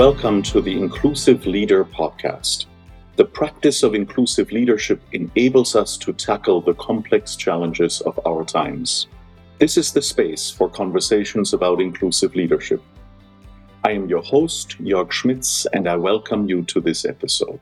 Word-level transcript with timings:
welcome 0.00 0.40
to 0.40 0.62
the 0.62 0.80
Inclusive 0.80 1.44
Leader 1.44 1.84
podcast. 1.84 2.64
The 3.16 3.24
practice 3.26 3.82
of 3.82 3.94
inclusive 3.94 4.50
leadership 4.50 4.98
enables 5.12 5.76
us 5.76 5.98
to 5.98 6.14
tackle 6.14 6.62
the 6.62 6.72
complex 6.72 7.36
challenges 7.36 8.00
of 8.00 8.18
our 8.24 8.42
times. 8.42 9.08
This 9.58 9.76
is 9.76 9.92
the 9.92 10.00
space 10.00 10.50
for 10.50 10.70
conversations 10.70 11.52
about 11.52 11.82
inclusive 11.82 12.34
leadership. 12.34 12.82
I 13.84 13.90
am 13.90 14.08
your 14.08 14.22
host, 14.22 14.82
Jörg 14.82 15.12
Schmitz, 15.12 15.66
and 15.74 15.86
I 15.86 15.96
welcome 15.96 16.48
you 16.48 16.62
to 16.62 16.80
this 16.80 17.04
episode. 17.04 17.60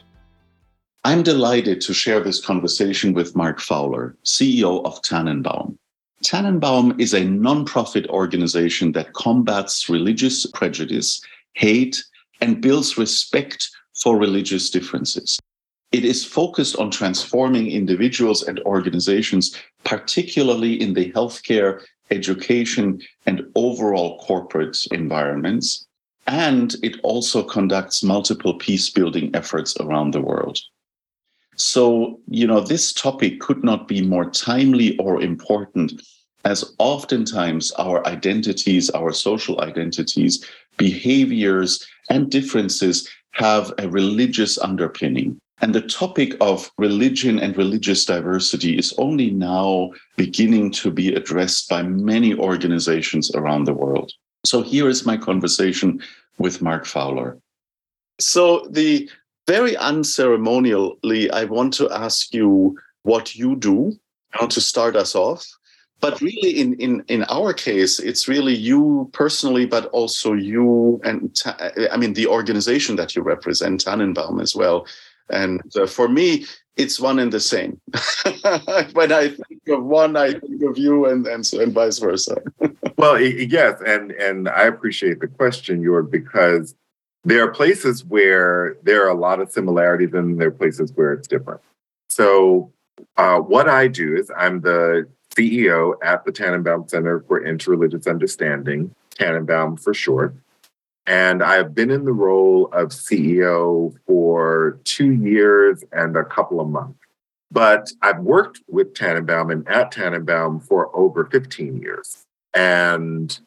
I'm 1.02 1.24
delighted 1.24 1.80
to 1.80 1.92
share 1.92 2.20
this 2.20 2.40
conversation 2.40 3.14
with 3.14 3.34
Mark 3.34 3.58
Fowler, 3.58 4.16
CEO 4.24 4.84
of 4.84 5.02
Tanenbaum. 5.02 5.76
Tanenbaum 6.24 7.00
is 7.00 7.14
a 7.14 7.22
nonprofit 7.22 8.06
organization 8.06 8.92
that 8.92 9.12
combats 9.14 9.88
religious 9.88 10.46
prejudice, 10.46 11.20
hate, 11.54 12.00
and 12.40 12.60
builds 12.60 12.98
respect 12.98 13.70
for 14.02 14.18
religious 14.18 14.70
differences. 14.70 15.38
It 15.90 16.04
is 16.04 16.24
focused 16.24 16.76
on 16.76 16.90
transforming 16.90 17.70
individuals 17.70 18.42
and 18.42 18.60
organizations, 18.60 19.56
particularly 19.84 20.80
in 20.80 20.92
the 20.92 21.10
healthcare, 21.12 21.82
education, 22.10 23.00
and 23.26 23.42
overall 23.54 24.18
corporate 24.18 24.78
environments. 24.92 25.86
And 26.26 26.76
it 26.82 27.00
also 27.02 27.42
conducts 27.42 28.02
multiple 28.02 28.54
peace 28.54 28.90
building 28.90 29.30
efforts 29.34 29.74
around 29.80 30.12
the 30.12 30.20
world. 30.20 30.58
So, 31.56 32.20
you 32.28 32.46
know, 32.46 32.60
this 32.60 32.92
topic 32.92 33.40
could 33.40 33.64
not 33.64 33.88
be 33.88 34.02
more 34.02 34.30
timely 34.30 34.96
or 34.98 35.22
important 35.22 36.02
as 36.44 36.74
oftentimes 36.78 37.72
our 37.72 38.06
identities, 38.06 38.90
our 38.90 39.12
social 39.12 39.60
identities, 39.60 40.44
behaviors, 40.78 41.86
and 42.08 42.30
differences 42.30 43.06
have 43.32 43.72
a 43.78 43.88
religious 43.88 44.56
underpinning. 44.58 45.38
And 45.60 45.74
the 45.74 45.82
topic 45.82 46.36
of 46.40 46.70
religion 46.78 47.38
and 47.38 47.56
religious 47.56 48.04
diversity 48.04 48.78
is 48.78 48.94
only 48.96 49.30
now 49.30 49.90
beginning 50.16 50.70
to 50.72 50.90
be 50.90 51.12
addressed 51.14 51.68
by 51.68 51.82
many 51.82 52.34
organizations 52.34 53.30
around 53.34 53.64
the 53.64 53.74
world. 53.74 54.12
So 54.46 54.62
here 54.62 54.88
is 54.88 55.04
my 55.04 55.16
conversation 55.16 56.00
with 56.38 56.62
Mark 56.62 56.86
Fowler. 56.86 57.38
So 58.20 58.66
the 58.70 59.10
very 59.46 59.74
unceremonially, 59.74 61.30
I 61.32 61.44
want 61.44 61.74
to 61.74 61.90
ask 61.90 62.32
you 62.32 62.78
what 63.02 63.34
you 63.34 63.56
do 63.56 63.98
how 64.30 64.46
to 64.46 64.60
start 64.60 64.96
us 64.96 65.14
off. 65.14 65.46
But 66.00 66.20
really, 66.20 66.60
in, 66.60 66.74
in, 66.74 67.04
in 67.08 67.24
our 67.24 67.52
case, 67.52 67.98
it's 67.98 68.28
really 68.28 68.54
you 68.54 69.10
personally, 69.12 69.66
but 69.66 69.86
also 69.86 70.32
you 70.32 71.00
and 71.04 71.36
I 71.90 71.96
mean, 71.96 72.12
the 72.12 72.28
organization 72.28 72.96
that 72.96 73.16
you 73.16 73.22
represent, 73.22 73.84
Tanenbaum, 73.84 74.40
as 74.40 74.54
well. 74.54 74.86
And 75.30 75.60
uh, 75.76 75.86
for 75.86 76.08
me, 76.08 76.46
it's 76.76 77.00
one 77.00 77.18
and 77.18 77.32
the 77.32 77.40
same. 77.40 77.80
when 78.92 79.12
I 79.12 79.28
think 79.28 79.68
of 79.68 79.84
one, 79.84 80.16
I 80.16 80.34
think 80.34 80.62
of 80.62 80.78
you, 80.78 81.06
and 81.06 81.26
and, 81.26 81.44
so, 81.44 81.60
and 81.60 81.72
vice 81.72 81.98
versa. 81.98 82.40
well, 82.96 83.20
yes, 83.20 83.80
and 83.84 84.12
and 84.12 84.48
I 84.48 84.62
appreciate 84.62 85.20
the 85.20 85.26
question, 85.26 85.82
Jörg, 85.82 86.10
because 86.10 86.74
there 87.24 87.42
are 87.42 87.50
places 87.50 88.04
where 88.04 88.76
there 88.84 89.04
are 89.04 89.10
a 89.10 89.14
lot 89.18 89.40
of 89.40 89.50
similarities 89.50 90.14
and 90.14 90.40
there 90.40 90.48
are 90.48 90.52
places 90.52 90.92
where 90.94 91.12
it's 91.12 91.26
different. 91.26 91.60
So, 92.08 92.72
uh, 93.16 93.38
what 93.38 93.68
I 93.68 93.88
do 93.88 94.16
is 94.16 94.30
I'm 94.36 94.60
the 94.60 95.08
CEO 95.38 95.94
at 96.02 96.24
the 96.24 96.32
Tanenbaum 96.32 96.90
Center 96.90 97.20
for 97.20 97.40
Interreligious 97.40 98.08
Understanding, 98.08 98.94
Tanenbaum 99.16 99.80
for 99.80 99.94
short. 99.94 100.34
And 101.06 101.42
I've 101.42 101.74
been 101.74 101.90
in 101.90 102.04
the 102.04 102.12
role 102.12 102.66
of 102.72 102.88
CEO 102.88 103.94
for 104.06 104.78
two 104.84 105.12
years 105.12 105.82
and 105.92 106.16
a 106.16 106.24
couple 106.24 106.60
of 106.60 106.68
months. 106.68 106.98
But 107.50 107.90
I've 108.02 108.18
worked 108.18 108.60
with 108.68 108.92
Tanenbaum 108.92 109.50
and 109.50 109.66
at 109.68 109.92
Tanenbaum 109.92 110.66
for 110.66 110.94
over 110.94 111.24
15 111.24 111.80
years. 111.80 112.26
And 112.52 113.38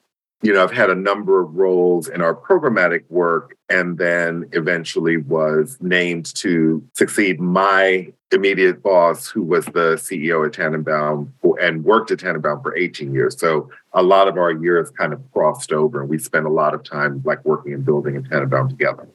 you 0.41 0.53
know, 0.53 0.63
I've 0.63 0.71
had 0.71 0.89
a 0.89 0.95
number 0.95 1.39
of 1.39 1.55
roles 1.55 2.07
in 2.07 2.21
our 2.21 2.33
programmatic 2.33 3.03
work 3.09 3.55
and 3.69 3.97
then 3.97 4.49
eventually 4.53 5.17
was 5.17 5.77
named 5.81 6.33
to 6.35 6.83
succeed 6.93 7.39
my 7.39 8.11
immediate 8.31 8.81
boss, 8.81 9.27
who 9.27 9.43
was 9.43 9.65
the 9.65 9.97
CEO 9.97 10.45
at 10.45 10.53
Tanenbaum 10.53 11.29
and 11.61 11.83
worked 11.83 12.11
at 12.11 12.19
Tanenbaum 12.19 12.63
for 12.63 12.75
18 12.75 13.13
years. 13.13 13.39
So 13.39 13.69
a 13.93 14.01
lot 14.01 14.27
of 14.27 14.37
our 14.37 14.51
years 14.51 14.89
kind 14.91 15.13
of 15.13 15.21
crossed 15.31 15.71
over 15.71 16.01
and 16.01 16.09
we 16.09 16.17
spent 16.17 16.45
a 16.45 16.51
lot 16.51 16.73
of 16.73 16.83
time 16.83 17.21
like 17.23 17.43
working 17.45 17.73
and 17.73 17.85
building 17.85 18.15
at 18.15 18.23
Tanenbaum 18.23 18.69
together. 18.69 19.07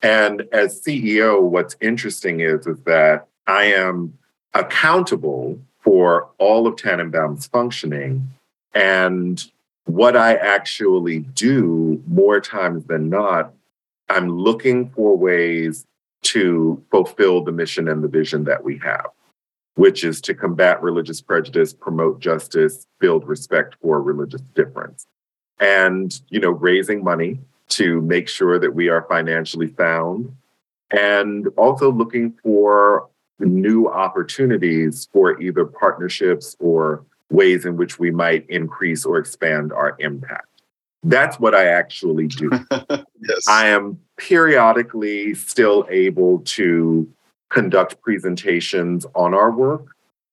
And 0.00 0.42
as 0.52 0.80
CEO, 0.80 1.42
what's 1.42 1.76
interesting 1.80 2.40
is, 2.40 2.66
is 2.66 2.78
that 2.86 3.26
I 3.46 3.64
am 3.64 4.16
accountable 4.54 5.58
for 5.80 6.28
all 6.38 6.66
of 6.66 6.76
Tanenbaum's 6.76 7.46
functioning 7.46 8.30
and 8.74 9.44
what 9.86 10.16
I 10.16 10.34
actually 10.34 11.20
do 11.20 12.02
more 12.06 12.40
times 12.40 12.84
than 12.84 13.08
not, 13.08 13.52
I'm 14.08 14.28
looking 14.28 14.90
for 14.90 15.16
ways 15.16 15.86
to 16.22 16.82
fulfill 16.90 17.42
the 17.42 17.52
mission 17.52 17.88
and 17.88 18.02
the 18.02 18.08
vision 18.08 18.44
that 18.44 18.62
we 18.62 18.78
have, 18.78 19.06
which 19.76 20.04
is 20.04 20.20
to 20.22 20.34
combat 20.34 20.82
religious 20.82 21.20
prejudice, 21.20 21.72
promote 21.72 22.20
justice, 22.20 22.86
build 22.98 23.26
respect 23.26 23.76
for 23.80 24.02
religious 24.02 24.42
difference. 24.54 25.06
And, 25.60 26.20
you 26.28 26.40
know, 26.40 26.50
raising 26.50 27.02
money 27.02 27.38
to 27.68 28.00
make 28.02 28.28
sure 28.28 28.58
that 28.58 28.74
we 28.74 28.88
are 28.88 29.06
financially 29.08 29.72
sound 29.76 30.34
and 30.90 31.48
also 31.56 31.90
looking 31.90 32.34
for 32.42 33.08
new 33.38 33.88
opportunities 33.88 35.08
for 35.12 35.40
either 35.40 35.64
partnerships 35.64 36.56
or 36.58 37.04
ways 37.30 37.64
in 37.64 37.76
which 37.76 37.98
we 37.98 38.10
might 38.10 38.48
increase 38.48 39.04
or 39.04 39.18
expand 39.18 39.72
our 39.72 39.96
impact. 39.98 40.48
That's 41.02 41.38
what 41.38 41.54
I 41.54 41.66
actually 41.66 42.26
do. 42.26 42.50
yes. 42.70 43.48
I 43.48 43.68
am 43.68 43.98
periodically 44.16 45.34
still 45.34 45.86
able 45.90 46.40
to 46.40 47.08
conduct 47.50 48.00
presentations 48.02 49.06
on 49.14 49.34
our 49.34 49.50
work, 49.50 49.86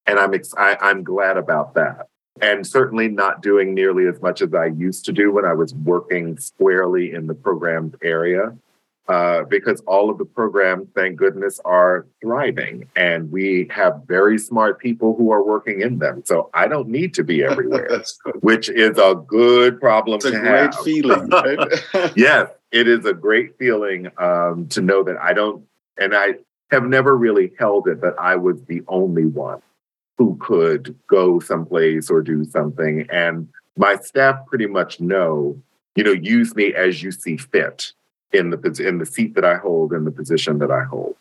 and 0.08 0.20
I'm 0.20 0.34
ex- 0.34 0.56
I, 0.58 0.78
I'm 0.82 1.04
glad 1.04 1.38
about 1.38 1.76
that. 1.76 2.08
And 2.42 2.66
certainly 2.66 3.08
not 3.08 3.44
doing 3.44 3.76
nearly 3.76 4.08
as 4.08 4.20
much 4.20 4.42
as 4.42 4.54
I 4.56 4.66
used 4.66 5.06
to 5.06 5.12
do 5.12 5.32
when 5.32 5.46
I 5.46 5.54
was 5.54 5.76
working 5.76 6.38
squarely 6.40 7.14
in 7.14 7.28
the 7.28 7.36
program 7.36 7.94
area 8.02 8.58
uh, 9.10 9.44
because 9.44 9.82
all 9.82 10.10
of 10.10 10.18
the 10.18 10.26
programs, 10.26 10.88
thank 10.96 11.18
goodness, 11.18 11.60
are 11.66 12.08
thriving. 12.22 12.88
And 12.96 13.32
we 13.32 13.68
have 13.70 14.02
very 14.08 14.38
smart 14.38 14.80
people 14.80 15.16
who 15.16 15.32
are 15.32 15.44
working 15.44 15.82
in 15.82 16.00
them. 16.00 16.24
So 16.26 16.50
I 16.54 16.68
don't 16.68 16.88
need 16.88 17.14
to 17.16 17.24
be 17.24 17.44
everywhere, 17.44 18.04
which 18.40 18.70
is 18.70 18.98
a 18.98 19.16
good 19.28 19.80
problem 19.80 20.16
it's 20.16 20.26
to 20.26 20.32
a 20.32 20.40
have. 20.40 20.72
great 20.72 20.84
feeling. 20.86 21.30
Right? 21.34 22.14
yes, 22.16 22.50
it 22.72 22.88
is 22.88 23.06
a 23.06 23.14
great 23.14 23.58
feeling 23.58 24.10
um, 24.18 24.68
to 24.70 24.82
know 24.82 25.04
that 25.04 25.18
I 25.18 25.34
don't, 25.34 25.66
and 26.00 26.16
I 26.16 26.36
have 26.72 26.84
never 26.84 27.18
really 27.18 27.52
held 27.60 27.88
it 27.88 28.02
that 28.02 28.16
I 28.20 28.36
was 28.36 28.64
the 28.64 28.84
only 28.88 29.26
one 29.26 29.62
who 30.18 30.38
could 30.40 30.96
go 31.08 31.40
someplace 31.40 32.10
or 32.10 32.22
do 32.22 32.46
something. 32.46 33.06
And 33.12 33.50
my 33.78 33.98
staff 33.98 34.46
pretty 34.48 34.68
much 34.68 35.00
know, 35.00 35.62
you 35.96 36.04
know, 36.04 36.12
use 36.12 36.56
me 36.56 36.74
as 36.74 37.04
you 37.04 37.12
see 37.12 37.36
fit 37.38 37.92
in 38.34 38.50
the 38.50 38.86
in 38.86 38.98
the 38.98 39.06
seat 39.06 39.36
that 39.36 39.46
I 39.46 39.56
hold 39.56 39.94
in 39.94 40.04
the 40.04 40.12
position 40.12 40.60
that 40.60 40.72
I 40.72 40.84
hold. 40.84 41.16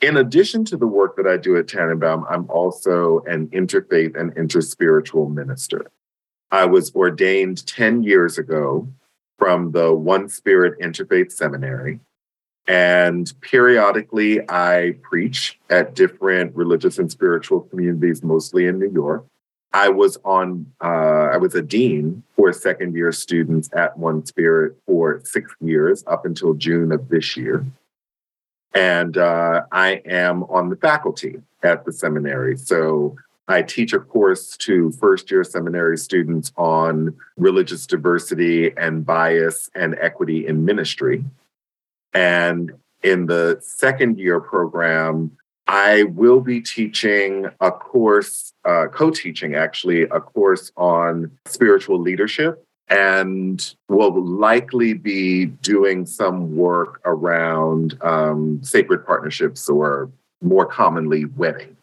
In 0.00 0.16
addition 0.16 0.64
to 0.64 0.76
the 0.76 0.86
work 0.86 1.16
that 1.16 1.28
I 1.28 1.36
do 1.36 1.56
at 1.56 1.66
Tanenbaum, 1.66 2.24
I'm 2.28 2.50
also 2.50 3.20
an 3.26 3.46
interfaith 3.48 4.18
and 4.18 4.34
interspiritual 4.34 5.32
minister. 5.32 5.86
I 6.50 6.64
was 6.64 6.92
ordained 6.94 7.64
10 7.66 8.02
years 8.02 8.36
ago 8.36 8.88
from 9.38 9.70
the 9.72 9.94
One 9.94 10.28
Spirit 10.28 10.78
Interfaith 10.80 11.30
Seminary. 11.30 12.00
And 12.66 13.32
periodically, 13.40 14.40
I 14.48 14.96
preach 15.02 15.58
at 15.70 15.94
different 15.94 16.54
religious 16.54 16.98
and 16.98 17.10
spiritual 17.10 17.60
communities, 17.62 18.22
mostly 18.22 18.66
in 18.66 18.78
New 18.78 18.90
York. 18.90 19.24
I 19.74 19.88
was 19.88 20.18
on, 20.24 20.66
uh, 20.82 21.30
I 21.32 21.36
was 21.38 21.54
a 21.54 21.62
dean 21.62 22.22
for 22.36 22.52
second 22.52 22.94
year 22.94 23.12
students 23.12 23.70
at 23.72 23.96
One 23.98 24.24
Spirit 24.26 24.76
for 24.86 25.22
six 25.24 25.52
years 25.60 26.04
up 26.06 26.26
until 26.26 26.54
June 26.54 26.92
of 26.92 27.08
this 27.08 27.36
year. 27.36 27.64
And 28.74 29.16
uh, 29.16 29.62
I 29.70 30.02
am 30.06 30.44
on 30.44 30.68
the 30.68 30.76
faculty 30.76 31.40
at 31.62 31.84
the 31.84 31.92
seminary. 31.92 32.56
So 32.56 33.16
I 33.48 33.62
teach 33.62 33.92
a 33.92 33.98
course 33.98 34.56
to 34.58 34.92
first 34.92 35.30
year 35.30 35.44
seminary 35.44 35.98
students 35.98 36.52
on 36.56 37.14
religious 37.36 37.86
diversity 37.86 38.72
and 38.76 39.04
bias 39.04 39.70
and 39.74 39.96
equity 40.00 40.46
in 40.46 40.64
ministry. 40.64 41.24
And 42.14 42.72
in 43.02 43.26
the 43.26 43.58
second 43.60 44.18
year 44.18 44.40
program, 44.40 45.36
I 45.72 46.02
will 46.02 46.42
be 46.42 46.60
teaching 46.60 47.46
a 47.62 47.72
course, 47.72 48.52
uh, 48.66 48.88
co 48.88 49.10
teaching 49.10 49.54
actually, 49.54 50.02
a 50.02 50.20
course 50.20 50.70
on 50.76 51.30
spiritual 51.46 51.98
leadership 51.98 52.62
and 52.88 53.74
will 53.88 54.22
likely 54.22 54.92
be 54.92 55.46
doing 55.46 56.04
some 56.04 56.54
work 56.54 57.00
around 57.06 57.96
um, 58.02 58.62
sacred 58.62 59.06
partnerships 59.06 59.66
or 59.66 60.10
more 60.42 60.66
commonly 60.66 61.24
wedding. 61.24 61.74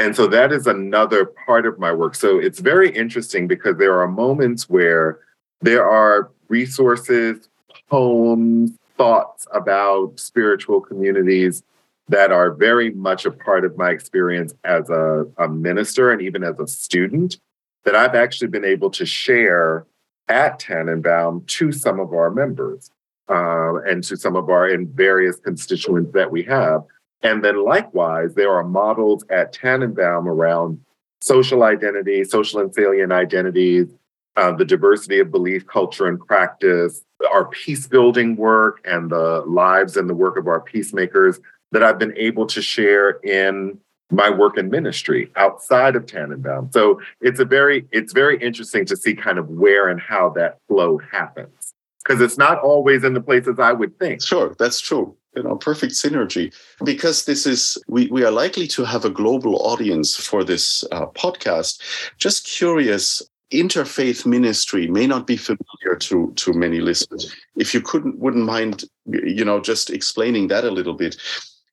And 0.00 0.16
so 0.16 0.26
that 0.26 0.50
is 0.50 0.66
another 0.66 1.24
part 1.24 1.64
of 1.64 1.78
my 1.78 1.92
work. 1.92 2.16
So 2.16 2.40
it's 2.40 2.58
very 2.58 2.90
interesting 2.90 3.46
because 3.46 3.76
there 3.76 4.00
are 4.00 4.08
moments 4.08 4.68
where 4.68 5.20
there 5.60 5.88
are 5.88 6.32
resources, 6.48 7.48
poems, 7.88 8.72
thoughts 8.96 9.46
about 9.52 10.18
spiritual 10.18 10.80
communities 10.80 11.62
that 12.08 12.32
are 12.32 12.52
very 12.52 12.90
much 12.90 13.26
a 13.26 13.30
part 13.30 13.64
of 13.64 13.76
my 13.76 13.90
experience 13.90 14.54
as 14.64 14.88
a, 14.88 15.26
a 15.38 15.48
minister 15.48 16.10
and 16.10 16.22
even 16.22 16.42
as 16.42 16.58
a 16.58 16.66
student 16.66 17.38
that 17.84 17.94
I've 17.94 18.14
actually 18.14 18.48
been 18.48 18.64
able 18.64 18.90
to 18.90 19.06
share 19.06 19.86
at 20.28 20.60
Tanenbaum 20.60 21.46
to 21.46 21.72
some 21.72 22.00
of 22.00 22.12
our 22.12 22.30
members 22.30 22.90
uh, 23.28 23.76
and 23.82 24.02
to 24.04 24.16
some 24.16 24.36
of 24.36 24.48
our 24.48 24.68
in 24.68 24.88
various 24.88 25.36
constituents 25.36 26.12
that 26.12 26.30
we 26.30 26.42
have. 26.44 26.82
And 27.22 27.44
then 27.44 27.64
likewise, 27.64 28.34
there 28.34 28.52
are 28.52 28.64
models 28.64 29.24
at 29.30 29.54
Tanenbaum 29.54 30.26
around 30.26 30.80
social 31.20 31.64
identity, 31.64 32.24
social 32.24 32.60
and 32.60 32.72
salient 32.72 33.12
identities, 33.12 33.88
uh, 34.36 34.52
the 34.52 34.64
diversity 34.64 35.18
of 35.18 35.30
belief, 35.30 35.66
culture, 35.66 36.06
and 36.06 36.20
practice, 36.20 37.02
our 37.32 37.46
peace 37.46 37.88
building 37.88 38.36
work, 38.36 38.80
and 38.84 39.10
the 39.10 39.42
lives 39.46 39.96
and 39.96 40.08
the 40.08 40.14
work 40.14 40.36
of 40.36 40.46
our 40.46 40.60
peacemakers 40.60 41.40
that 41.72 41.82
I've 41.82 41.98
been 41.98 42.16
able 42.16 42.46
to 42.46 42.62
share 42.62 43.10
in 43.22 43.78
my 44.10 44.30
work 44.30 44.56
in 44.56 44.70
ministry 44.70 45.30
outside 45.36 45.94
of 45.94 46.06
Tanenbaum. 46.06 46.72
So 46.72 47.00
it's 47.20 47.40
a 47.40 47.44
very 47.44 47.86
it's 47.92 48.12
very 48.12 48.40
interesting 48.42 48.84
to 48.86 48.96
see 48.96 49.14
kind 49.14 49.38
of 49.38 49.48
where 49.48 49.88
and 49.88 50.00
how 50.00 50.30
that 50.30 50.58
flow 50.68 50.98
happens 50.98 51.74
because 52.02 52.20
it's 52.22 52.38
not 52.38 52.58
always 52.60 53.04
in 53.04 53.12
the 53.12 53.20
places 53.20 53.58
I 53.58 53.72
would 53.72 53.98
think. 53.98 54.24
Sure, 54.24 54.54
that's 54.58 54.80
true. 54.80 55.14
You 55.36 55.42
know, 55.42 55.56
perfect 55.56 55.92
synergy 55.92 56.54
because 56.84 57.26
this 57.26 57.46
is 57.46 57.78
we 57.86 58.08
we 58.08 58.24
are 58.24 58.30
likely 58.30 58.66
to 58.68 58.84
have 58.84 59.04
a 59.04 59.10
global 59.10 59.56
audience 59.56 60.16
for 60.16 60.42
this 60.42 60.84
uh, 60.90 61.06
podcast. 61.06 61.80
Just 62.18 62.46
curious. 62.46 63.22
Interfaith 63.50 64.26
ministry 64.26 64.88
may 64.88 65.06
not 65.06 65.26
be 65.26 65.36
familiar 65.36 65.96
to 66.00 66.32
to 66.36 66.52
many 66.52 66.80
listeners. 66.80 67.34
If 67.56 67.72
you 67.72 67.80
couldn't 67.80 68.18
wouldn't 68.18 68.44
mind, 68.44 68.84
you 69.06 69.44
know, 69.44 69.58
just 69.58 69.88
explaining 69.88 70.48
that 70.48 70.64
a 70.64 70.70
little 70.70 70.92
bit. 70.92 71.16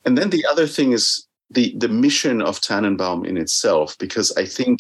And 0.06 0.18
then 0.18 0.30
the 0.30 0.46
other 0.46 0.68
thing 0.68 0.94
is 0.94 1.28
the 1.50 1.74
the 1.78 1.90
mission 1.90 2.42
of 2.42 2.62
Tanenbaum 2.62 3.26
in 3.26 3.38
itself, 3.38 3.98
because 3.98 4.32
I 4.38 4.46
think 4.46 4.80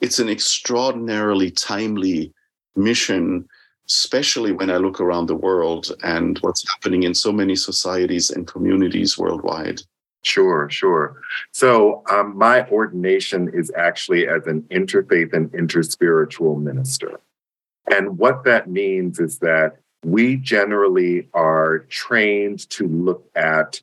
it's 0.00 0.18
an 0.18 0.28
extraordinarily 0.28 1.50
timely 1.50 2.32
mission, 2.74 3.46
especially 3.88 4.52
when 4.52 4.70
I 4.70 4.76
look 4.76 5.00
around 5.00 5.26
the 5.26 5.36
world 5.36 5.92
and 6.02 6.38
what's 6.40 6.68
happening 6.68 7.04
in 7.04 7.14
so 7.14 7.32
many 7.32 7.56
societies 7.56 8.30
and 8.30 8.46
communities 8.46 9.16
worldwide. 9.16 9.80
Sure, 10.22 10.68
sure. 10.68 11.20
So 11.52 12.02
um, 12.10 12.36
my 12.36 12.68
ordination 12.68 13.48
is 13.54 13.70
actually 13.76 14.26
as 14.26 14.46
an 14.46 14.62
interfaith 14.72 15.32
and 15.32 15.50
interspiritual 15.52 16.60
minister. 16.60 17.20
And 17.90 18.18
what 18.18 18.42
that 18.44 18.68
means 18.68 19.20
is 19.20 19.38
that 19.38 19.76
we 20.04 20.36
generally 20.36 21.28
are 21.32 21.86
trained 21.88 22.68
to 22.70 22.88
look 22.88 23.30
at 23.36 23.80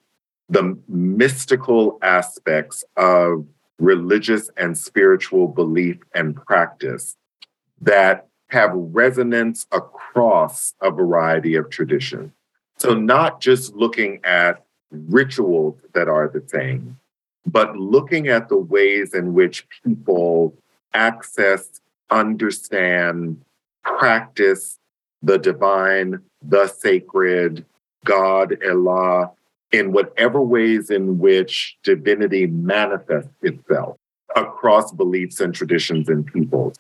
the 0.50 0.78
mystical 0.88 1.98
aspects 2.02 2.84
of 2.98 3.46
religious 3.80 4.50
and 4.58 4.78
spiritual 4.78 5.48
belief 5.48 5.98
and 6.14 6.36
practice 6.36 7.18
that 7.82 8.28
have 8.50 8.72
resonance 8.74 9.66
across 9.72 10.74
a 10.82 10.92
variety 10.92 11.56
of 11.56 11.70
traditions. 11.70 12.32
So, 12.78 12.94
not 12.94 13.42
just 13.42 13.74
looking 13.76 14.20
at 14.24 14.64
rituals 14.92 15.80
that 15.94 16.08
are 16.08 16.28
the 16.28 16.44
same, 16.48 17.00
but 17.46 17.76
looking 17.76 18.28
at 18.28 18.50
the 18.50 18.58
ways 18.58 19.14
in 19.14 19.34
which 19.34 19.68
people 19.84 20.56
access, 20.94 21.82
understand, 22.10 23.42
practice 23.84 24.80
the 25.22 25.38
divine, 25.38 26.20
the 26.42 26.68
sacred, 26.68 27.66
God, 28.06 28.58
Allah, 28.68 29.32
in 29.74 29.92
whatever 29.92 30.42
ways 30.42 30.90
in 30.90 31.20
which 31.20 31.76
divinity 31.84 32.46
manifests 32.46 33.34
itself 33.42 33.98
across 34.36 34.94
beliefs 34.94 35.42
and 35.42 35.54
traditions 35.54 36.08
and 36.08 36.26
peoples. 36.26 36.76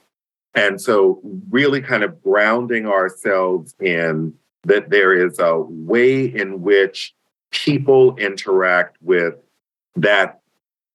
And 0.55 0.79
so, 0.79 1.19
really 1.49 1.81
kind 1.81 2.03
of 2.03 2.21
grounding 2.21 2.85
ourselves 2.85 3.75
in 3.81 4.35
that 4.65 4.91
there 4.91 5.13
is 5.13 5.39
a 5.39 5.57
way 5.57 6.23
in 6.23 6.61
which 6.61 7.13
people 7.49 8.15
interact 8.17 8.97
with 9.01 9.33
that 9.95 10.39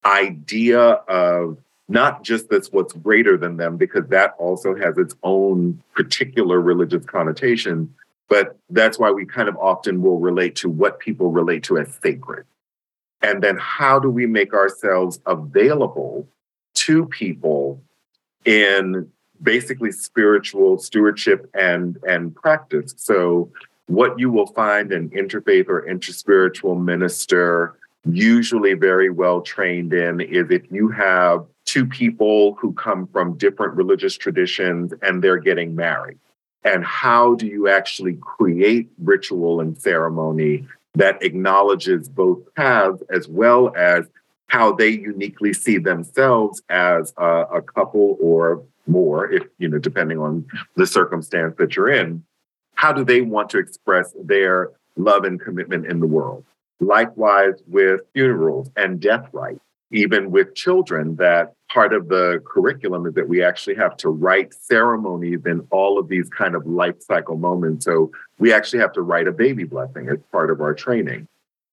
idea 0.05 0.81
of 0.81 1.59
not 1.89 2.23
just 2.23 2.49
that's 2.51 2.71
what's 2.71 2.93
greater 2.93 3.37
than 3.37 3.57
them, 3.57 3.77
because 3.77 4.07
that 4.09 4.35
also 4.39 4.77
has 4.77 4.97
its 4.97 5.17
own 5.25 5.83
particular 5.95 6.61
religious 6.61 7.05
connotation, 7.05 7.93
but 8.29 8.59
that's 8.71 8.99
why 8.99 9.11
we 9.11 9.25
kind 9.25 9.49
of 9.49 9.57
often 9.57 10.03
will 10.03 10.19
relate 10.19 10.55
to 10.57 10.69
what 10.69 10.99
people 10.99 11.31
relate 11.31 11.63
to 11.65 11.79
as 11.79 11.99
sacred. 12.03 12.45
And 13.23 13.43
then 13.43 13.57
how 13.59 13.99
do 13.99 14.11
we 14.11 14.27
make 14.27 14.55
ourselves 14.55 15.19
available 15.27 16.29
to 16.75 17.07
people 17.07 17.83
in 18.45 19.11
basically 19.43 19.93
spiritual 19.93 20.79
stewardship 20.79 21.51
and, 21.55 21.99
and 22.07 22.35
practice? 22.35 22.95
So, 22.97 23.51
what 23.87 24.19
you 24.19 24.31
will 24.31 24.49
find 24.49 24.93
an 24.93 25.09
interfaith 25.11 25.69
or 25.69 25.87
interspiritual 25.87 26.79
minister 26.79 27.79
usually 28.05 28.75
very 28.75 29.09
well 29.09 29.41
trained 29.41 29.95
in 29.95 30.21
is 30.21 30.51
if 30.51 30.71
you 30.71 30.91
have 30.91 31.47
two 31.65 31.87
people 31.87 32.55
who 32.55 32.75
come 32.75 33.07
from 33.07 33.39
different 33.39 33.75
religious 33.75 34.17
traditions 34.17 34.93
and 35.01 35.25
they're 35.25 35.39
getting 35.39 35.75
married 35.75 36.19
and 36.65 36.85
how 36.85 37.35
do 37.35 37.47
you 37.47 37.69
actually 37.69 38.15
create 38.15 38.89
ritual 38.99 39.61
and 39.61 39.81
ceremony 39.81 40.67
that 40.95 41.23
acknowledges 41.23 42.09
both 42.09 42.39
paths 42.55 43.03
as 43.11 43.29
well 43.29 43.73
as 43.77 44.07
how 44.49 44.73
they 44.73 44.89
uniquely 44.89 45.53
see 45.53 45.79
themselves 45.79 46.63
as 46.69 47.13
a, 47.19 47.27
a, 47.27 47.63
couple 47.63 48.17
or 48.21 48.63
more 48.87 49.31
if 49.31 49.45
you 49.59 49.69
know 49.69 49.79
depending 49.79 50.19
on 50.19 50.45
the 50.77 50.87
circumstance 50.87 51.55
that 51.59 51.77
you're 51.77 51.91
in? 51.91 52.25
How 52.75 52.93
do 52.93 53.05
they 53.05 53.21
want 53.21 53.51
to 53.51 53.59
express 53.59 54.15
their 54.23 54.71
love 54.97 55.25
and 55.25 55.41
commitment 55.41 55.87
in 55.87 56.01
the 56.01 56.07
world? 56.07 56.45
Likewise 56.81 57.55
with 57.67 58.01
funerals 58.15 58.71
and 58.77 59.01
death 59.01 59.29
rites 59.33 59.61
even 59.91 60.31
with 60.31 60.55
children 60.55 61.17
that 61.17 61.55
part 61.73 61.93
of 61.93 62.09
the 62.09 62.43
curriculum 62.47 63.07
is 63.07 63.15
that 63.15 63.29
we 63.29 63.43
actually 63.43 63.77
have 63.77 63.97
to 63.99 64.09
write 64.09 64.55
ceremonies 64.55 65.41
in 65.47 65.67
all 65.71 65.99
of 65.99 66.09
these 66.09 66.29
kind 66.29 66.55
of 66.55 66.67
life 66.67 67.01
cycle 67.01 67.37
moments. 67.37 67.85
So 67.85 68.11
we 68.39 68.53
actually 68.53 68.81
have 68.81 68.93
to 68.93 69.03
write 69.03 69.29
a 69.29 69.33
baby 69.33 69.65
blessing 69.65 70.09
as 70.09 70.19
part 70.33 70.51
of 70.51 70.61
our 70.61 70.75
training. 70.75 71.29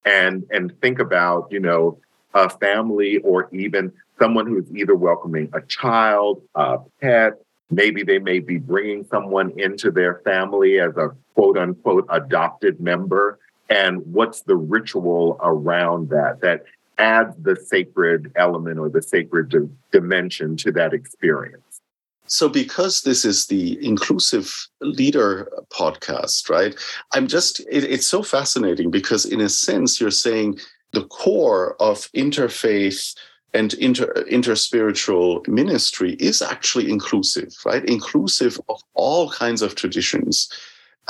And 0.06 0.46
and 0.52 0.80
think 0.82 1.00
about 1.00 1.48
you 1.52 1.60
know 1.60 2.00
a 2.34 2.50
family 2.50 3.18
or 3.20 3.50
even 3.52 3.92
someone 4.20 4.46
who's 4.46 4.70
either 4.76 4.96
welcoming 4.96 5.50
a 5.54 5.62
child 5.62 6.42
a 6.54 6.78
pet 7.02 7.40
maybe 7.70 8.04
they 8.04 8.20
may 8.20 8.40
be 8.40 8.58
bringing 8.58 9.06
someone 9.06 9.52
into 9.58 9.92
their 9.92 10.22
family 10.24 10.80
as 10.80 10.96
a 10.98 11.10
quote 11.34 11.58
unquote 11.58 12.06
adopted 12.10 12.80
member. 12.80 13.40
And 13.70 14.06
what's 14.06 14.42
the 14.42 14.56
ritual 14.56 15.40
around 15.42 16.10
that 16.10 16.42
that 16.42 16.64
adds 16.98 17.36
the 17.42 17.56
sacred 17.56 18.32
element 18.36 18.80
or 18.80 18.90
the 18.90 19.02
sacred 19.02 19.50
di- 19.50 19.70
dimension 19.92 20.56
to 20.58 20.72
that 20.72 20.94
experience. 20.94 21.82
So, 22.28 22.50
because 22.50 23.04
this 23.04 23.24
is 23.24 23.48
the 23.48 23.84
inclusive 23.86 24.52
leader 24.82 25.52
podcast, 25.70 26.50
right? 26.50 26.76
I'm 27.14 27.28
just, 27.28 27.60
it, 27.70 27.84
it's 27.84 28.08
so 28.08 28.24
fascinating 28.24 28.90
because, 28.90 29.26
in 29.26 29.42
a 29.42 29.50
sense, 29.50 30.02
you're 30.02 30.10
saying 30.10 30.60
the 30.92 31.06
core 31.06 31.76
of 31.80 32.10
interfaith 32.14 33.16
and 33.54 33.74
inter 33.76 34.12
interspiritual 34.30 35.48
ministry 35.48 36.14
is 36.14 36.42
actually 36.42 36.90
inclusive, 36.90 37.54
right? 37.66 37.86
Inclusive 37.86 38.60
of 38.70 38.82
all 38.96 39.30
kinds 39.30 39.62
of 39.62 39.76
traditions. 39.76 40.50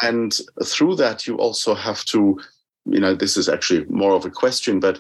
And 0.02 0.38
through 0.66 0.96
that, 0.98 1.26
you 1.26 1.38
also 1.38 1.74
have 1.74 2.04
to, 2.06 2.40
you 2.86 3.00
know, 3.00 3.16
this 3.16 3.38
is 3.38 3.48
actually 3.48 3.86
more 3.86 4.14
of 4.14 4.26
a 4.26 4.30
question, 4.30 4.80
but 4.80 5.00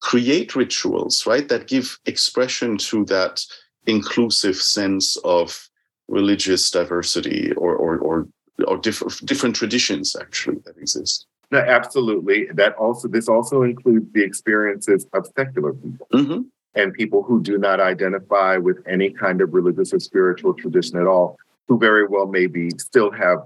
create 0.00 0.56
rituals, 0.56 1.26
right, 1.26 1.48
that 1.48 1.68
give 1.68 1.98
expression 2.06 2.78
to 2.78 3.04
that 3.06 3.40
inclusive 3.86 4.56
sense 4.56 5.16
of 5.24 5.68
religious 6.08 6.70
diversity 6.70 7.52
or 7.52 7.74
or 7.74 7.98
or, 7.98 8.28
or 8.66 8.76
different 8.78 9.24
different 9.24 9.56
traditions 9.56 10.16
actually 10.20 10.58
that 10.64 10.76
exist. 10.78 11.26
No, 11.50 11.58
absolutely. 11.58 12.46
That 12.54 12.74
also 12.74 13.08
this 13.08 13.28
also 13.28 13.62
includes 13.62 14.12
the 14.12 14.22
experiences 14.22 15.06
of 15.12 15.26
secular 15.36 15.72
people 15.72 16.06
mm-hmm. 16.12 16.42
and 16.74 16.92
people 16.94 17.22
who 17.22 17.42
do 17.42 17.58
not 17.58 17.80
identify 17.80 18.56
with 18.56 18.78
any 18.86 19.10
kind 19.10 19.40
of 19.40 19.52
religious 19.52 19.92
or 19.92 19.98
spiritual 20.00 20.54
tradition 20.54 20.98
at 20.98 21.06
all. 21.06 21.36
who 21.68 21.78
very 21.78 22.06
well 22.06 22.26
maybe 22.26 22.70
still 22.78 23.12
have 23.12 23.38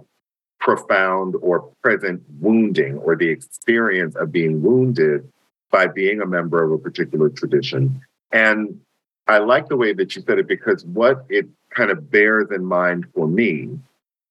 profound 0.58 1.34
or 1.42 1.70
present 1.82 2.22
wounding 2.40 2.96
or 2.98 3.14
the 3.16 3.28
experience 3.28 4.14
of 4.16 4.32
being 4.32 4.62
wounded 4.62 5.30
by 5.74 5.88
being 5.88 6.20
a 6.20 6.26
member 6.26 6.62
of 6.62 6.70
a 6.70 6.78
particular 6.78 7.28
tradition. 7.28 8.00
And 8.30 8.80
I 9.26 9.38
like 9.38 9.66
the 9.66 9.76
way 9.76 9.92
that 9.92 10.14
you 10.14 10.22
said 10.24 10.38
it 10.38 10.46
because 10.46 10.84
what 10.84 11.26
it 11.28 11.48
kind 11.70 11.90
of 11.90 12.12
bears 12.12 12.46
in 12.54 12.64
mind 12.64 13.06
for 13.12 13.26
me 13.26 13.76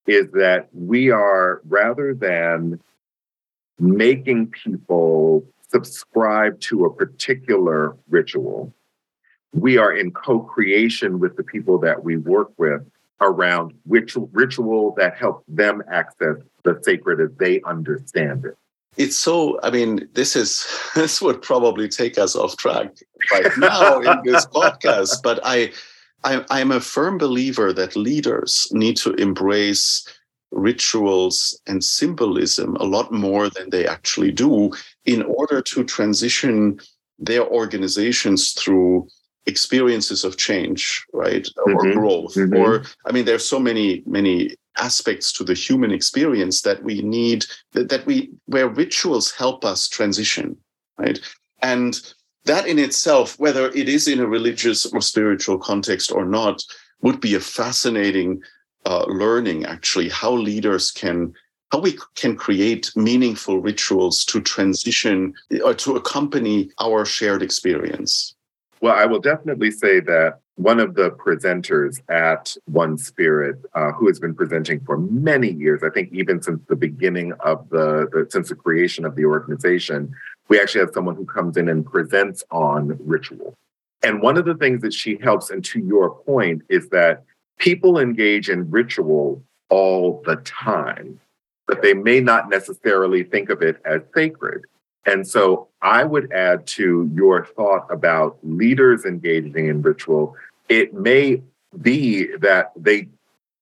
is 0.07 0.31
that 0.31 0.69
we 0.71 1.11
are, 1.11 1.61
rather 1.67 2.13
than 2.13 2.79
making 3.77 4.51
people 4.51 5.43
subscribe 5.69 6.61
to 6.61 6.85
a 6.85 6.93
particular 6.93 7.97
ritual, 8.09 8.73
we 9.51 9.77
are 9.77 9.91
in 9.91 10.11
co 10.11 10.39
creation 10.39 11.19
with 11.19 11.35
the 11.35 11.43
people 11.43 11.77
that 11.79 12.05
we 12.05 12.15
work 12.15 12.51
with 12.55 12.89
around 13.19 13.73
ritual, 13.85 14.29
ritual 14.31 14.95
that 14.95 15.17
helps 15.17 15.43
them 15.49 15.83
access 15.91 16.37
the 16.63 16.79
sacred 16.83 17.19
as 17.19 17.35
they 17.37 17.61
understand 17.63 18.45
it. 18.45 18.55
It's 18.97 19.17
so, 19.17 19.59
I 19.63 19.71
mean, 19.71 20.07
this 20.13 20.35
is, 20.35 20.67
this 20.95 21.21
would 21.21 21.41
probably 21.41 21.87
take 21.87 22.17
us 22.17 22.35
off 22.35 22.57
track 22.57 22.91
right 23.31 23.57
now 23.57 23.99
in 23.99 24.21
this 24.23 24.45
podcast, 24.47 25.21
but 25.23 25.39
I, 25.43 25.71
I, 26.23 26.45
I'm 26.49 26.71
a 26.71 26.79
firm 26.79 27.17
believer 27.17 27.73
that 27.73 27.95
leaders 27.95 28.67
need 28.71 28.97
to 28.97 29.13
embrace 29.13 30.07
rituals 30.53 31.59
and 31.67 31.83
symbolism 31.83 32.75
a 32.77 32.83
lot 32.83 33.11
more 33.11 33.49
than 33.49 33.69
they 33.69 33.87
actually 33.87 34.31
do 34.31 34.71
in 35.05 35.23
order 35.23 35.61
to 35.61 35.83
transition 35.83 36.79
their 37.19 37.45
organizations 37.47 38.51
through 38.51 39.07
experiences 39.45 40.23
of 40.23 40.37
change 40.37 41.05
right 41.11 41.47
mm-hmm. 41.57 41.75
or 41.75 41.93
growth 41.93 42.35
mm-hmm. 42.35 42.55
or 42.55 42.83
i 43.05 43.11
mean 43.11 43.25
there's 43.25 43.45
so 43.45 43.59
many 43.59 44.01
many 44.05 44.55
aspects 44.77 45.31
to 45.31 45.43
the 45.43 45.53
human 45.53 45.91
experience 45.91 46.61
that 46.61 46.83
we 46.83 47.01
need 47.01 47.45
that, 47.73 47.89
that 47.89 48.05
we 48.05 48.31
where 48.45 48.67
rituals 48.67 49.31
help 49.31 49.63
us 49.63 49.87
transition 49.87 50.57
right? 50.97 51.19
And 51.61 51.99
that 52.45 52.67
in 52.67 52.79
itself 52.79 53.39
whether 53.39 53.69
it 53.69 53.89
is 53.89 54.07
in 54.07 54.19
a 54.19 54.27
religious 54.27 54.85
or 54.85 55.01
spiritual 55.01 55.57
context 55.57 56.11
or 56.11 56.25
not 56.25 56.63
would 57.01 57.19
be 57.21 57.35
a 57.35 57.39
fascinating 57.39 58.41
uh, 58.85 59.05
learning 59.07 59.65
actually 59.65 60.09
how 60.09 60.31
leaders 60.31 60.91
can 60.91 61.33
how 61.71 61.79
we 61.79 61.97
can 62.15 62.35
create 62.35 62.91
meaningful 62.95 63.59
rituals 63.59 64.23
to 64.25 64.39
transition 64.39 65.33
or 65.65 65.73
to 65.73 65.95
accompany 65.95 66.69
our 66.79 67.03
shared 67.03 67.41
experience. 67.41 68.35
Well, 68.79 68.93
I 68.93 69.05
will 69.05 69.19
definitely 69.19 69.71
say 69.71 69.99
that 70.01 70.39
one 70.55 70.79
of 70.79 70.95
the 70.95 71.09
presenters 71.11 71.99
at 72.09 72.55
One 72.65 72.97
Spirit, 72.97 73.57
uh, 73.73 73.91
who 73.91 74.07
has 74.07 74.19
been 74.19 74.35
presenting 74.35 74.79
for 74.81 74.97
many 74.97 75.51
years, 75.51 75.81
I 75.83 75.89
think 75.89 76.13
even 76.13 76.41
since 76.41 76.61
the 76.67 76.75
beginning 76.75 77.33
of 77.39 77.67
the, 77.69 78.07
the, 78.11 78.27
since 78.29 78.49
the 78.49 78.55
creation 78.55 79.03
of 79.03 79.15
the 79.15 79.25
organization, 79.25 80.13
we 80.49 80.59
actually 80.59 80.81
have 80.81 80.93
someone 80.93 81.15
who 81.15 81.25
comes 81.25 81.57
in 81.57 81.69
and 81.69 81.85
presents 81.85 82.43
on 82.51 82.97
ritual. 83.03 83.55
And 84.03 84.21
one 84.21 84.37
of 84.37 84.45
the 84.45 84.55
things 84.55 84.81
that 84.81 84.93
she 84.93 85.17
helps, 85.17 85.49
and 85.49 85.63
to 85.65 85.79
your 85.79 86.11
point, 86.11 86.61
is 86.69 86.89
that 86.89 87.23
people 87.57 87.97
engage 87.97 88.49
in 88.49 88.69
ritual 88.69 89.41
all 89.69 90.21
the 90.25 90.35
time, 90.37 91.19
but 91.67 91.81
they 91.81 91.93
may 91.93 92.19
not 92.19 92.49
necessarily 92.49 93.23
think 93.23 93.49
of 93.49 93.61
it 93.61 93.81
as 93.85 94.01
sacred. 94.13 94.65
And 95.05 95.27
so 95.27 95.67
I 95.81 96.03
would 96.03 96.31
add 96.31 96.65
to 96.67 97.09
your 97.13 97.45
thought 97.45 97.87
about 97.89 98.37
leaders 98.43 99.05
engaging 99.05 99.67
in 99.67 99.81
ritual, 99.81 100.35
it 100.69 100.93
may 100.93 101.41
be 101.81 102.27
that 102.37 102.71
they 102.75 103.09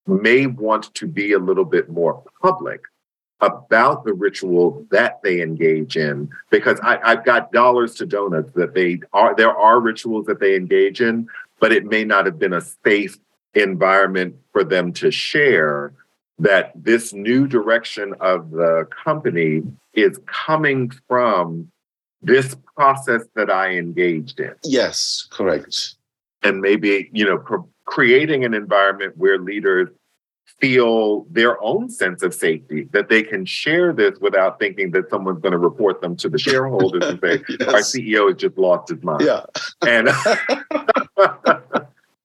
may 0.07 0.45
want 0.45 0.93
to 0.95 1.07
be 1.07 1.33
a 1.33 1.39
little 1.39 1.65
bit 1.65 1.89
more 1.89 2.23
public 2.41 2.81
about 3.39 4.03
the 4.05 4.13
ritual 4.13 4.85
that 4.91 5.21
they 5.23 5.41
engage 5.41 5.97
in 5.97 6.29
because 6.51 6.79
I, 6.81 6.99
have 7.03 7.25
got 7.25 7.51
dollars 7.51 7.95
to 7.95 8.05
donuts 8.05 8.51
that 8.53 8.75
they 8.75 8.99
are 9.13 9.35
there 9.35 9.55
are 9.55 9.79
rituals 9.79 10.27
that 10.27 10.39
they 10.39 10.55
engage 10.55 11.01
in 11.01 11.27
but 11.59 11.71
it 11.71 11.85
may 11.85 12.03
not 12.03 12.25
have 12.25 12.37
been 12.37 12.53
a 12.53 12.61
safe 12.61 13.17
environment 13.55 14.35
for 14.51 14.63
them 14.63 14.93
to 14.93 15.09
share 15.09 15.93
that 16.41 16.71
this 16.75 17.13
new 17.13 17.47
direction 17.47 18.15
of 18.19 18.49
the 18.49 18.87
company 19.03 19.61
is 19.93 20.19
coming 20.25 20.89
from 21.07 21.71
this 22.23 22.55
process 22.75 23.21
that 23.35 23.51
I 23.51 23.75
engaged 23.75 24.39
in. 24.39 24.55
Yes, 24.63 25.27
correct. 25.29 25.93
And 26.41 26.59
maybe, 26.59 27.11
you 27.13 27.25
know, 27.25 27.37
pro- 27.37 27.69
creating 27.85 28.43
an 28.43 28.55
environment 28.55 29.15
where 29.17 29.37
leaders 29.37 29.89
feel 30.59 31.27
their 31.29 31.61
own 31.63 31.89
sense 31.89 32.23
of 32.23 32.33
safety, 32.33 32.87
that 32.91 33.09
they 33.09 33.21
can 33.21 33.45
share 33.45 33.93
this 33.93 34.17
without 34.19 34.57
thinking 34.57 34.89
that 34.91 35.11
someone's 35.11 35.41
going 35.41 35.51
to 35.51 35.59
report 35.59 36.01
them 36.01 36.15
to 36.15 36.27
the 36.27 36.39
shareholders 36.39 37.05
and 37.05 37.19
say, 37.19 37.43
yes. 37.59 37.67
our 37.67 37.81
CEO 37.81 38.29
has 38.29 38.37
just 38.37 38.57
lost 38.57 38.89
his 38.89 39.03
mind. 39.03 39.21
Yeah. 39.23 39.43
And 39.81 40.09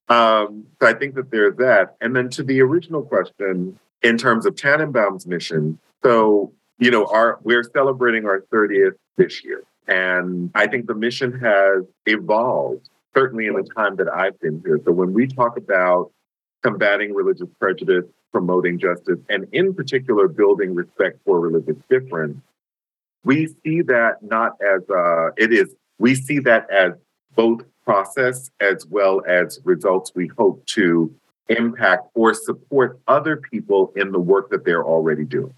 um, 0.08 0.64
so 0.80 0.86
I 0.86 0.94
think 0.94 1.16
that 1.16 1.30
there's 1.30 1.56
that. 1.56 1.96
And 2.00 2.16
then 2.16 2.30
to 2.30 2.42
the 2.42 2.62
original 2.62 3.02
question, 3.02 3.78
in 4.02 4.18
terms 4.18 4.46
of 4.46 4.54
Tanenbaum's 4.54 5.26
mission. 5.26 5.78
So, 6.02 6.52
you 6.78 6.90
know, 6.90 7.06
our 7.06 7.38
we're 7.42 7.64
celebrating 7.64 8.26
our 8.26 8.42
30th 8.52 8.94
this 9.16 9.44
year. 9.44 9.62
And 9.88 10.50
I 10.54 10.66
think 10.66 10.86
the 10.86 10.94
mission 10.94 11.38
has 11.40 11.84
evolved, 12.06 12.88
certainly 13.14 13.46
in 13.46 13.54
the 13.54 13.62
time 13.76 13.96
that 13.96 14.08
I've 14.08 14.38
been 14.40 14.62
here. 14.64 14.80
So 14.84 14.92
when 14.92 15.12
we 15.12 15.26
talk 15.26 15.56
about 15.56 16.10
combating 16.62 17.14
religious 17.14 17.48
prejudice, 17.60 18.04
promoting 18.32 18.78
justice, 18.78 19.18
and 19.28 19.46
in 19.52 19.74
particular 19.74 20.28
building 20.28 20.74
respect 20.74 21.20
for 21.24 21.38
religious 21.38 21.76
difference, 21.88 22.36
we 23.24 23.46
see 23.64 23.82
that 23.82 24.22
not 24.22 24.52
as 24.60 24.82
uh, 24.90 25.30
it 25.36 25.52
is, 25.52 25.74
we 25.98 26.14
see 26.14 26.40
that 26.40 26.68
as 26.70 26.92
both 27.34 27.62
process 27.84 28.50
as 28.60 28.84
well 28.86 29.22
as 29.26 29.60
results 29.64 30.12
we 30.14 30.26
hope 30.36 30.64
to 30.66 31.14
impact 31.48 32.08
or 32.14 32.34
support 32.34 32.98
other 33.06 33.36
people 33.36 33.92
in 33.96 34.12
the 34.12 34.18
work 34.18 34.50
that 34.50 34.64
they're 34.64 34.84
already 34.84 35.24
doing. 35.24 35.54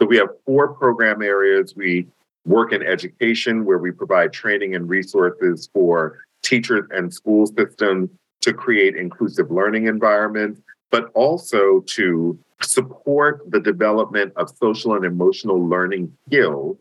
So 0.00 0.06
we 0.06 0.16
have 0.16 0.28
four 0.46 0.74
program 0.74 1.22
areas. 1.22 1.74
We 1.76 2.06
work 2.44 2.72
in 2.72 2.82
education, 2.82 3.64
where 3.64 3.78
we 3.78 3.90
provide 3.90 4.32
training 4.32 4.74
and 4.74 4.88
resources 4.88 5.68
for 5.72 6.18
teachers 6.42 6.86
and 6.90 7.12
school 7.12 7.46
systems 7.46 8.08
to 8.40 8.52
create 8.52 8.96
inclusive 8.96 9.50
learning 9.50 9.86
environments, 9.86 10.60
but 10.90 11.10
also 11.14 11.80
to 11.80 12.38
support 12.62 13.42
the 13.50 13.60
development 13.60 14.32
of 14.36 14.48
social 14.56 14.94
and 14.94 15.04
emotional 15.04 15.68
learning 15.68 16.12
skills 16.26 16.78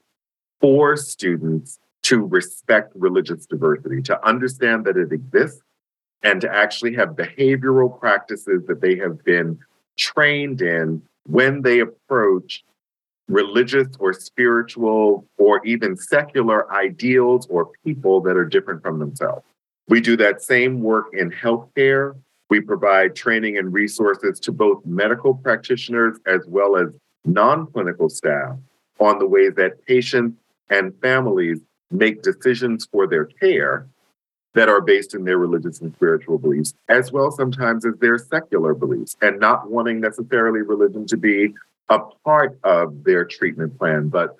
for 0.61 0.95
students 0.95 1.79
to 2.03 2.23
respect 2.23 2.91
religious 2.95 3.45
diversity, 3.45 4.01
to 4.01 4.25
understand 4.25 4.85
that 4.85 4.95
it 4.95 5.11
exists 5.11 5.61
and 6.23 6.41
to 6.41 6.53
actually 6.53 6.95
have 6.95 7.09
behavioral 7.09 7.99
practices 7.99 8.63
that 8.67 8.81
they 8.81 8.95
have 8.95 9.23
been 9.23 9.59
trained 9.97 10.61
in 10.61 11.01
when 11.25 11.61
they 11.61 11.79
approach 11.79 12.63
religious 13.27 13.87
or 13.99 14.13
spiritual 14.13 15.27
or 15.37 15.65
even 15.65 15.97
secular 15.97 16.71
ideals 16.73 17.45
or 17.49 17.69
people 17.85 18.21
that 18.21 18.37
are 18.37 18.45
different 18.45 18.81
from 18.81 18.99
themselves. 18.99 19.43
We 19.89 20.01
do 20.01 20.15
that 20.17 20.41
same 20.41 20.81
work 20.81 21.07
in 21.13 21.31
healthcare. 21.31 22.15
We 22.49 22.61
provide 22.61 23.15
training 23.15 23.57
and 23.57 23.73
resources 23.73 24.39
to 24.41 24.51
both 24.51 24.85
medical 24.85 25.33
practitioners 25.33 26.17
as 26.25 26.41
well 26.47 26.77
as 26.77 26.87
non 27.25 27.67
clinical 27.67 28.09
staff 28.09 28.55
on 28.99 29.19
the 29.19 29.27
ways 29.27 29.53
that 29.55 29.85
patients 29.85 30.39
and 30.69 30.93
families 31.01 31.59
make 31.91 32.21
decisions 32.21 32.87
for 32.91 33.07
their 33.07 33.25
care 33.25 33.87
that 34.57 34.69
are 34.69 34.81
based 34.81 35.13
in 35.13 35.23
their 35.23 35.37
religious 35.37 35.81
and 35.81 35.93
spiritual 35.93 36.39
beliefs, 36.39 36.73
as 36.89 37.11
well 37.11 37.29
sometimes 37.29 37.85
as 37.85 37.93
their 37.99 38.17
secular 38.17 38.73
beliefs, 38.73 39.15
and 39.21 39.39
not 39.39 39.69
wanting 39.69 39.99
necessarily 39.99 40.61
religion 40.61 41.05
to 41.05 41.15
be 41.15 41.53
a 41.89 41.99
part 42.25 42.57
of 42.63 43.03
their 43.03 43.23
treatment 43.23 43.77
plan, 43.77 44.09
but 44.09 44.35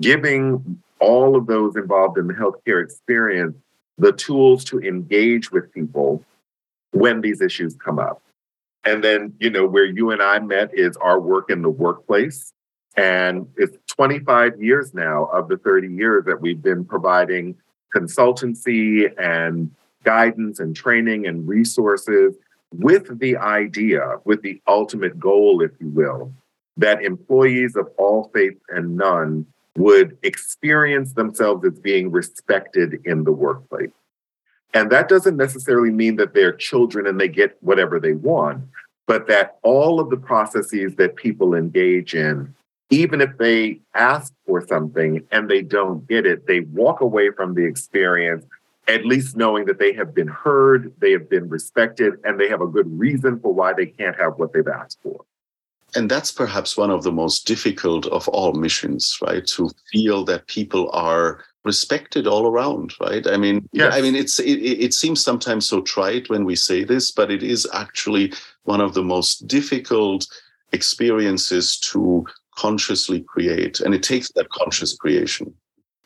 giving 0.00 0.80
all 1.00 1.36
of 1.36 1.48
those 1.48 1.74
involved 1.74 2.16
in 2.16 2.28
the 2.28 2.34
healthcare 2.34 2.82
experience 2.82 3.56
the 3.98 4.12
tools 4.12 4.62
to 4.62 4.78
engage 4.78 5.50
with 5.50 5.72
people 5.72 6.22
when 6.92 7.20
these 7.20 7.40
issues 7.40 7.74
come 7.74 7.98
up. 7.98 8.22
And 8.84 9.02
then, 9.02 9.34
you 9.40 9.50
know, 9.50 9.66
where 9.66 9.84
you 9.84 10.12
and 10.12 10.22
I 10.22 10.38
met 10.38 10.70
is 10.74 10.96
our 10.98 11.18
work 11.18 11.50
in 11.50 11.62
the 11.62 11.70
workplace. 11.70 12.52
And 12.96 13.48
it's 13.56 13.76
25 13.88 14.62
years 14.62 14.94
now 14.94 15.24
of 15.24 15.48
the 15.48 15.56
30 15.56 15.88
years 15.88 16.24
that 16.26 16.40
we've 16.40 16.62
been 16.62 16.84
providing 16.84 17.56
consultancy 17.96 19.10
and 19.18 19.70
guidance 20.04 20.60
and 20.60 20.76
training 20.76 21.26
and 21.26 21.48
resources 21.48 22.34
with 22.72 23.18
the 23.18 23.36
idea, 23.36 24.16
with 24.24 24.42
the 24.42 24.60
ultimate 24.66 25.18
goal, 25.18 25.62
if 25.62 25.70
you 25.80 25.88
will, 25.88 26.32
that 26.76 27.02
employees 27.02 27.74
of 27.76 27.88
all 27.96 28.30
faiths 28.34 28.60
and 28.68 28.96
none 28.96 29.46
would 29.76 30.16
experience 30.22 31.14
themselves 31.14 31.64
as 31.64 31.78
being 31.78 32.10
respected 32.10 33.00
in 33.04 33.24
the 33.24 33.32
workplace. 33.32 33.90
And 34.74 34.90
that 34.90 35.08
doesn't 35.08 35.36
necessarily 35.36 35.90
mean 35.90 36.16
that 36.16 36.34
they're 36.34 36.52
children 36.52 37.06
and 37.06 37.20
they 37.20 37.28
get 37.28 37.56
whatever 37.60 37.98
they 37.98 38.12
want, 38.12 38.64
but 39.06 39.26
that 39.28 39.56
all 39.62 40.00
of 40.00 40.10
the 40.10 40.16
processes 40.16 40.96
that 40.96 41.16
people 41.16 41.54
engage 41.54 42.14
in, 42.14 42.54
even 42.90 43.20
if 43.20 43.36
they 43.38 43.80
ask 43.94 44.32
for 44.46 44.66
something 44.66 45.22
and 45.32 45.48
they 45.48 45.62
don't 45.62 46.06
get 46.08 46.26
it, 46.26 46.46
they 46.46 46.60
walk 46.60 47.00
away 47.00 47.30
from 47.30 47.54
the 47.54 47.64
experience 47.64 48.44
at 48.88 49.04
least 49.04 49.36
knowing 49.36 49.64
that 49.66 49.78
they 49.78 49.92
have 49.92 50.14
been 50.14 50.28
heard, 50.28 50.92
they 50.98 51.12
have 51.12 51.28
been 51.28 51.48
respected, 51.48 52.14
and 52.24 52.38
they 52.38 52.48
have 52.48 52.60
a 52.60 52.66
good 52.66 52.86
reason 52.98 53.40
for 53.40 53.52
why 53.52 53.72
they 53.72 53.86
can't 53.86 54.18
have 54.18 54.34
what 54.38 54.52
they've 54.52 54.68
asked 54.68 54.98
for. 55.02 55.24
And 55.94 56.10
that's 56.10 56.30
perhaps 56.30 56.76
one 56.76 56.90
of 56.90 57.02
the 57.02 57.12
most 57.12 57.46
difficult 57.46 58.06
of 58.06 58.28
all 58.28 58.52
missions, 58.52 59.18
right? 59.22 59.46
To 59.48 59.70
feel 59.92 60.24
that 60.24 60.46
people 60.46 60.90
are 60.92 61.44
respected 61.64 62.26
all 62.26 62.46
around, 62.46 62.94
right? 63.00 63.26
I 63.26 63.36
mean, 63.36 63.68
yes. 63.72 63.94
I 63.94 64.00
mean, 64.00 64.14
it's 64.14 64.38
it, 64.38 64.58
it 64.58 64.94
seems 64.94 65.22
sometimes 65.22 65.68
so 65.68 65.80
trite 65.80 66.28
when 66.28 66.44
we 66.44 66.54
say 66.54 66.84
this, 66.84 67.10
but 67.10 67.30
it 67.30 67.42
is 67.42 67.66
actually 67.72 68.32
one 68.64 68.80
of 68.80 68.94
the 68.94 69.02
most 69.02 69.46
difficult 69.48 70.26
experiences 70.72 71.78
to 71.78 72.26
consciously 72.56 73.20
create, 73.20 73.80
and 73.80 73.94
it 73.94 74.02
takes 74.02 74.30
that 74.32 74.48
conscious 74.50 74.96
creation. 74.96 75.54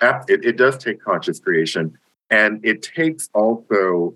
It, 0.03 0.45
it 0.45 0.57
does 0.57 0.79
take 0.79 1.03
conscious 1.03 1.39
creation, 1.41 1.97
and 2.31 2.65
it 2.65 2.83
takes 2.83 3.29
also 3.35 4.15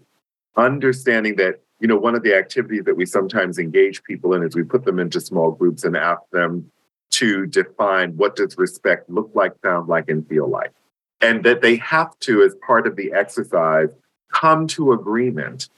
understanding 0.56 1.36
that 1.36 1.60
you 1.80 1.88
know 1.88 1.96
one 1.96 2.14
of 2.14 2.22
the 2.22 2.34
activities 2.34 2.84
that 2.84 2.96
we 2.96 3.06
sometimes 3.06 3.58
engage 3.58 4.02
people 4.04 4.34
in 4.34 4.42
is 4.42 4.54
we 4.54 4.62
put 4.62 4.84
them 4.84 4.98
into 4.98 5.20
small 5.20 5.50
groups 5.50 5.84
and 5.84 5.96
ask 5.96 6.22
them 6.32 6.70
to 7.10 7.46
define 7.46 8.16
what 8.16 8.36
does 8.36 8.56
respect 8.58 9.08
look 9.08 9.30
like, 9.34 9.52
sound 9.62 9.88
like, 9.88 10.08
and 10.08 10.26
feel 10.28 10.48
like 10.48 10.72
and 11.24 11.42
that 11.44 11.62
they 11.62 11.76
have 11.76 12.18
to, 12.20 12.42
as 12.42 12.54
part 12.66 12.86
of 12.86 12.96
the 12.96 13.12
exercise, 13.12 13.88
come 14.32 14.66
to 14.66 14.92
agreement 14.92 15.70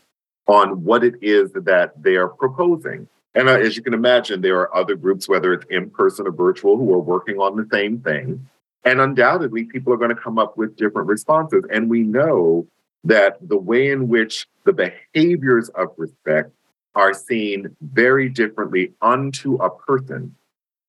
on 0.49 0.83
what 0.83 1.05
it 1.05 1.15
is 1.23 1.53
that 1.53 1.93
they 2.03 2.17
are 2.17 2.29
proposing. 2.29 3.07
And 3.37 3.51
uh, 3.51 3.53
as 3.53 3.77
you 3.77 3.83
can 3.83 3.93
imagine, 3.93 4.41
there 4.41 4.59
are 4.59 4.75
other 4.75 4.97
groups, 4.97 5.29
whether 5.29 5.53
it's 5.53 5.67
in 5.69 5.91
person 5.91 6.27
or 6.27 6.33
virtual, 6.33 6.79
who 6.79 6.93
are 6.95 6.99
working 6.99 7.37
on 7.37 7.55
the 7.55 7.69
same 7.71 8.01
thing. 8.01 8.49
And 8.83 9.01
undoubtedly, 9.01 9.65
people 9.65 9.93
are 9.93 9.99
going 9.99 10.15
to 10.15 10.21
come 10.21 10.39
up 10.39 10.57
with 10.57 10.75
different 10.77 11.07
responses. 11.07 11.63
And 11.71 11.91
we 11.91 12.01
know 12.01 12.67
that 13.05 13.37
the 13.47 13.59
way 13.59 13.91
in 13.91 14.09
which 14.09 14.47
the 14.65 14.73
behaviors 14.73 15.69
of 15.71 15.89
respect 15.99 16.51
are 16.95 17.13
seen 17.13 17.77
very 17.83 18.31
differently 18.31 18.95
unto 19.03 19.57
a 19.57 19.69
person. 19.69 20.35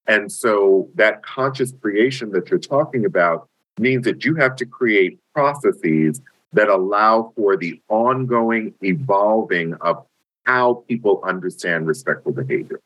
And 0.07 0.31
so 0.31 0.89
that 0.95 1.23
conscious 1.23 1.73
creation 1.81 2.31
that 2.31 2.49
you're 2.49 2.59
talking 2.59 3.05
about 3.05 3.49
means 3.77 4.05
that 4.05 4.23
you 4.23 4.35
have 4.35 4.55
to 4.55 4.65
create 4.65 5.19
processes 5.33 6.21
that 6.53 6.69
allow 6.69 7.33
for 7.35 7.57
the 7.57 7.81
ongoing 7.89 8.73
evolving 8.81 9.73
of 9.81 10.05
how 10.47 10.85
people 10.87 11.21
understand 11.27 11.85
respectful 11.85 12.31
behavior. 12.31 12.79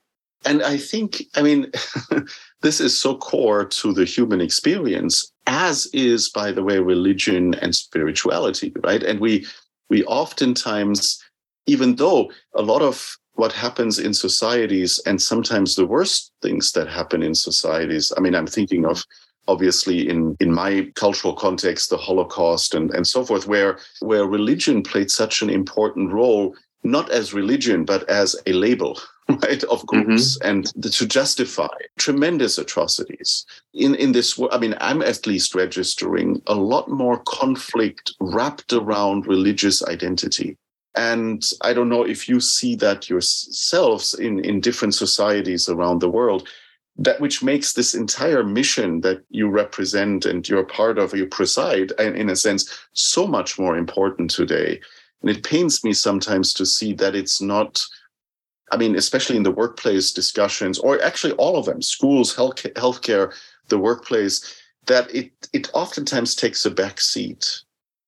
And 0.43 0.63
I 0.63 0.77
think, 0.77 1.23
I 1.35 1.43
mean, 1.43 1.71
this 2.61 2.81
is 2.81 2.99
so 2.99 3.15
core 3.15 3.65
to 3.65 3.93
the 3.93 4.05
human 4.05 4.41
experience, 4.41 5.31
as 5.45 5.87
is, 5.93 6.29
by 6.29 6.51
the 6.51 6.63
way, 6.63 6.79
religion 6.79 7.53
and 7.55 7.75
spirituality, 7.75 8.73
right? 8.83 9.03
And 9.03 9.19
we 9.19 9.45
we 9.89 10.03
oftentimes, 10.05 11.21
even 11.67 11.95
though 11.95 12.31
a 12.55 12.61
lot 12.61 12.81
of 12.81 13.17
what 13.33 13.51
happens 13.51 13.99
in 13.99 14.13
societies 14.13 14.99
and 15.05 15.21
sometimes 15.21 15.75
the 15.75 15.85
worst 15.85 16.31
things 16.41 16.71
that 16.71 16.87
happen 16.87 17.21
in 17.21 17.35
societies, 17.35 18.11
I 18.17 18.21
mean, 18.21 18.33
I'm 18.33 18.47
thinking 18.47 18.85
of 18.85 19.03
obviously 19.47 20.07
in, 20.07 20.35
in 20.39 20.53
my 20.53 20.89
cultural 20.95 21.33
context, 21.33 21.89
the 21.89 21.97
Holocaust 21.97 22.73
and, 22.73 22.91
and 22.91 23.05
so 23.05 23.23
forth, 23.25 23.47
where, 23.47 23.79
where 23.99 24.25
religion 24.25 24.81
played 24.81 25.11
such 25.11 25.41
an 25.41 25.49
important 25.49 26.11
role, 26.11 26.55
not 26.83 27.09
as 27.11 27.33
religion, 27.33 27.85
but 27.85 28.07
as 28.09 28.35
a 28.45 28.53
label. 28.53 28.99
Right, 29.29 29.63
of 29.65 29.85
groups 29.87 30.37
mm-hmm. 30.39 30.49
and 30.49 30.83
to 30.83 31.05
justify 31.05 31.69
tremendous 31.97 32.57
atrocities 32.57 33.45
in 33.73 33.95
in 33.95 34.11
this. 34.11 34.37
World, 34.37 34.53
I 34.53 34.57
mean, 34.57 34.75
I'm 34.81 35.01
at 35.01 35.25
least 35.25 35.55
registering 35.55 36.41
a 36.47 36.55
lot 36.55 36.89
more 36.89 37.19
conflict 37.19 38.13
wrapped 38.19 38.73
around 38.73 39.27
religious 39.27 39.85
identity 39.85 40.57
and 40.95 41.41
I 41.61 41.73
don't 41.73 41.89
know 41.89 42.03
if 42.03 42.27
you 42.27 42.39
see 42.39 42.75
that 42.77 43.09
yourselves 43.09 44.13
in, 44.13 44.43
in 44.43 44.59
different 44.59 44.95
societies 44.95 45.69
around 45.69 45.99
the 45.99 46.09
world 46.09 46.47
that 46.97 47.21
which 47.21 47.41
makes 47.41 47.73
this 47.73 47.93
entire 47.93 48.43
mission 48.43 49.01
that 49.01 49.23
you 49.29 49.47
represent 49.47 50.25
and 50.25 50.47
you're 50.47 50.63
part 50.63 50.99
of, 50.99 51.15
you 51.15 51.25
preside, 51.25 51.93
and 51.97 52.15
in 52.15 52.29
a 52.29 52.35
sense, 52.35 52.69
so 52.93 53.25
much 53.25 53.57
more 53.57 53.77
important 53.77 54.29
today. 54.29 54.79
And 55.21 55.29
it 55.29 55.43
pains 55.43 55.83
me 55.83 55.93
sometimes 55.93 56.53
to 56.55 56.65
see 56.65 56.93
that 56.93 57.15
it's 57.15 57.41
not. 57.41 57.83
I 58.71 58.77
mean, 58.77 58.95
especially 58.95 59.35
in 59.35 59.43
the 59.43 59.51
workplace 59.51 60.13
discussions, 60.13 60.79
or 60.79 61.01
actually 61.03 61.33
all 61.33 61.57
of 61.57 61.65
them, 61.65 61.81
schools, 61.81 62.33
health 62.35 62.63
healthcare, 62.75 63.33
the 63.67 63.77
workplace, 63.77 64.55
that 64.87 65.13
it 65.13 65.31
it 65.53 65.69
oftentimes 65.73 66.35
takes 66.35 66.65
a 66.65 66.71
back 66.71 67.01
seat. 67.01 67.61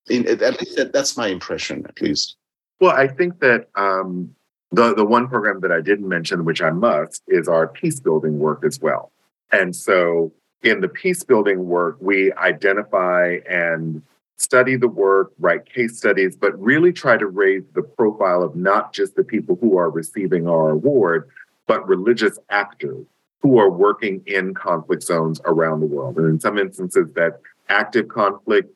In, 0.09 0.27
at 0.27 0.59
least 0.59 0.91
that's 0.91 1.15
my 1.15 1.27
impression, 1.27 1.85
at 1.87 2.01
least. 2.01 2.35
Well, 2.81 2.91
I 2.91 3.07
think 3.07 3.39
that 3.39 3.69
um, 3.75 4.35
the, 4.71 4.93
the 4.93 5.05
one 5.05 5.29
program 5.29 5.61
that 5.61 5.71
I 5.71 5.79
didn't 5.79 6.09
mention, 6.09 6.43
which 6.43 6.61
I 6.61 6.71
must, 6.71 7.21
is 7.27 7.47
our 7.47 7.67
peace 7.67 7.99
building 7.99 8.39
work 8.39 8.65
as 8.65 8.81
well. 8.81 9.11
And 9.51 9.73
so 9.73 10.33
in 10.63 10.81
the 10.81 10.89
peace 10.89 11.23
building 11.23 11.65
work, 11.65 11.97
we 12.01 12.33
identify 12.33 13.37
and 13.47 14.01
study 14.37 14.75
the 14.75 14.87
work, 14.87 15.31
write 15.39 15.65
case 15.65 15.97
studies, 15.97 16.35
but 16.35 16.59
really 16.59 16.91
try 16.91 17.17
to 17.17 17.27
raise 17.27 17.63
the 17.73 17.83
profile 17.83 18.43
of 18.43 18.55
not 18.55 18.93
just 18.93 19.15
the 19.15 19.23
people 19.23 19.57
who 19.61 19.77
are 19.77 19.89
receiving 19.89 20.47
our 20.47 20.71
award, 20.71 21.29
but 21.67 21.87
religious 21.87 22.37
actors 22.49 23.05
who 23.41 23.57
are 23.57 23.69
working 23.69 24.21
in 24.25 24.53
conflict 24.53 25.03
zones 25.03 25.39
around 25.45 25.79
the 25.81 25.85
world. 25.85 26.17
And 26.17 26.27
in 26.29 26.39
some 26.39 26.57
instances, 26.57 27.07
that 27.15 27.39
active 27.69 28.07
conflict. 28.07 28.73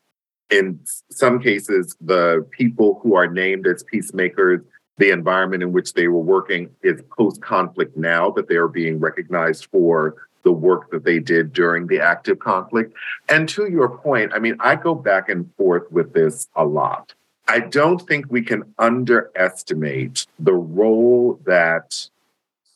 In 0.49 0.79
some 1.11 1.39
cases, 1.41 1.95
the 1.99 2.45
people 2.51 2.99
who 3.03 3.15
are 3.15 3.27
named 3.27 3.67
as 3.67 3.83
peacemakers 3.83 4.61
the 4.97 5.11
environment 5.11 5.61
in 5.61 5.71
which 5.71 5.93
they 5.93 6.07
were 6.07 6.21
working 6.21 6.69
is 6.81 7.01
post 7.15 7.41
conflict 7.41 7.95
now, 7.95 8.31
but 8.31 8.47
they 8.47 8.55
are 8.55 8.67
being 8.67 8.99
recognized 8.99 9.67
for 9.71 10.15
the 10.47 10.51
work 10.53 10.89
that 10.91 11.03
they 11.03 11.19
did 11.19 11.51
during 11.51 11.87
the 11.87 11.99
active 11.99 12.39
conflict. 12.39 12.93
And 13.27 13.49
to 13.49 13.69
your 13.69 13.89
point, 13.89 14.31
I 14.33 14.39
mean, 14.39 14.55
I 14.61 14.77
go 14.77 14.95
back 14.95 15.27
and 15.27 15.53
forth 15.55 15.91
with 15.91 16.13
this 16.13 16.47
a 16.55 16.63
lot. 16.63 17.13
I 17.49 17.59
don't 17.59 17.99
think 18.07 18.27
we 18.29 18.41
can 18.41 18.63
underestimate 18.79 20.25
the 20.39 20.53
role 20.53 21.37
that 21.45 22.09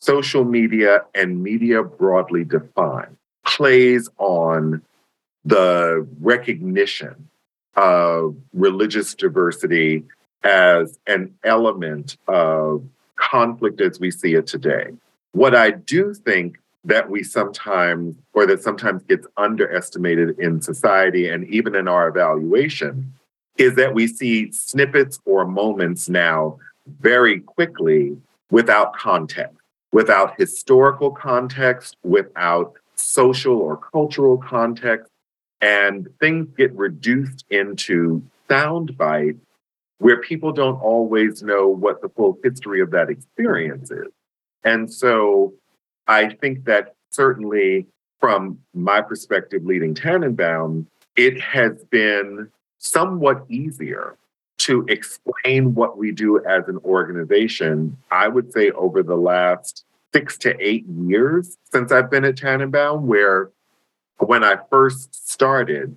social 0.01 0.43
media 0.43 1.05
and 1.15 1.41
media 1.41 1.81
broadly 1.81 2.43
defined 2.43 3.15
plays 3.45 4.09
on 4.17 4.81
the 5.45 6.05
recognition 6.19 7.29
of 7.77 8.35
religious 8.51 9.15
diversity 9.15 10.03
as 10.43 10.99
an 11.07 11.33
element 11.45 12.17
of 12.27 12.83
conflict 13.15 13.79
as 13.79 13.97
we 13.97 14.11
see 14.11 14.33
it 14.33 14.45
today. 14.45 14.87
What 15.31 15.55
I 15.55 15.71
do 15.71 16.13
think 16.13 16.57
that 16.83 17.09
we 17.09 17.23
sometimes, 17.23 18.15
or 18.33 18.45
that 18.47 18.63
sometimes 18.63 19.03
gets 19.03 19.27
underestimated 19.37 20.39
in 20.39 20.61
society 20.61 21.27
and 21.29 21.47
even 21.47 21.75
in 21.75 21.87
our 21.87 22.07
evaluation, 22.07 23.13
is 23.57 23.75
that 23.75 23.93
we 23.93 24.07
see 24.07 24.51
snippets 24.51 25.19
or 25.25 25.45
moments 25.45 26.09
now 26.09 26.57
very 26.99 27.39
quickly 27.39 28.17
without 28.49 28.95
context, 28.95 29.57
without 29.91 30.39
historical 30.39 31.11
context, 31.11 31.95
without 32.03 32.73
social 32.95 33.57
or 33.57 33.77
cultural 33.77 34.37
context. 34.37 35.11
And 35.61 36.07
things 36.19 36.47
get 36.57 36.73
reduced 36.73 37.45
into 37.51 38.23
sound 38.49 38.97
bites 38.97 39.37
where 39.99 40.19
people 40.19 40.51
don't 40.51 40.81
always 40.81 41.43
know 41.43 41.67
what 41.67 42.01
the 42.01 42.09
full 42.09 42.39
history 42.43 42.81
of 42.81 42.89
that 42.89 43.11
experience 43.11 43.91
is. 43.91 44.07
And 44.63 44.91
so 44.91 45.53
I 46.11 46.27
think 46.27 46.65
that 46.65 46.95
certainly 47.09 47.87
from 48.19 48.59
my 48.73 48.99
perspective 48.99 49.65
leading 49.65 49.95
Tanenbaum, 49.95 50.85
it 51.15 51.39
has 51.39 51.85
been 51.85 52.49
somewhat 52.79 53.45
easier 53.47 54.17
to 54.57 54.85
explain 54.89 55.73
what 55.73 55.97
we 55.97 56.11
do 56.11 56.43
as 56.45 56.67
an 56.67 56.79
organization, 56.79 57.97
I 58.11 58.27
would 58.27 58.51
say 58.51 58.71
over 58.71 59.01
the 59.01 59.15
last 59.15 59.85
six 60.13 60.37
to 60.39 60.53
eight 60.59 60.85
years 60.85 61.57
since 61.71 61.93
I've 61.93 62.11
been 62.11 62.25
at 62.25 62.35
Tanenbaum, 62.35 63.03
where 63.03 63.49
when 64.17 64.43
I 64.43 64.57
first 64.69 65.29
started, 65.29 65.95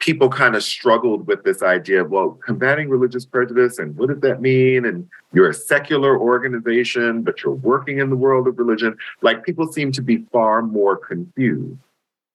people 0.00 0.28
kind 0.28 0.54
of 0.54 0.62
struggled 0.62 1.26
with 1.26 1.44
this 1.44 1.62
idea 1.62 2.02
of, 2.02 2.10
well, 2.10 2.38
combating 2.44 2.88
religious 2.88 3.24
prejudice 3.24 3.78
and 3.78 3.96
what 3.96 4.08
does 4.08 4.20
that 4.20 4.40
mean? 4.40 4.84
And 4.84 5.08
you're 5.32 5.48
a 5.48 5.54
secular 5.54 6.18
organization, 6.18 7.22
but 7.22 7.42
you're 7.42 7.54
working 7.54 7.98
in 7.98 8.10
the 8.10 8.16
world 8.16 8.46
of 8.46 8.58
religion. 8.58 8.96
Like 9.22 9.44
people 9.44 9.72
seem 9.72 9.92
to 9.92 10.02
be 10.02 10.26
far 10.32 10.62
more 10.62 10.96
confused. 10.96 11.78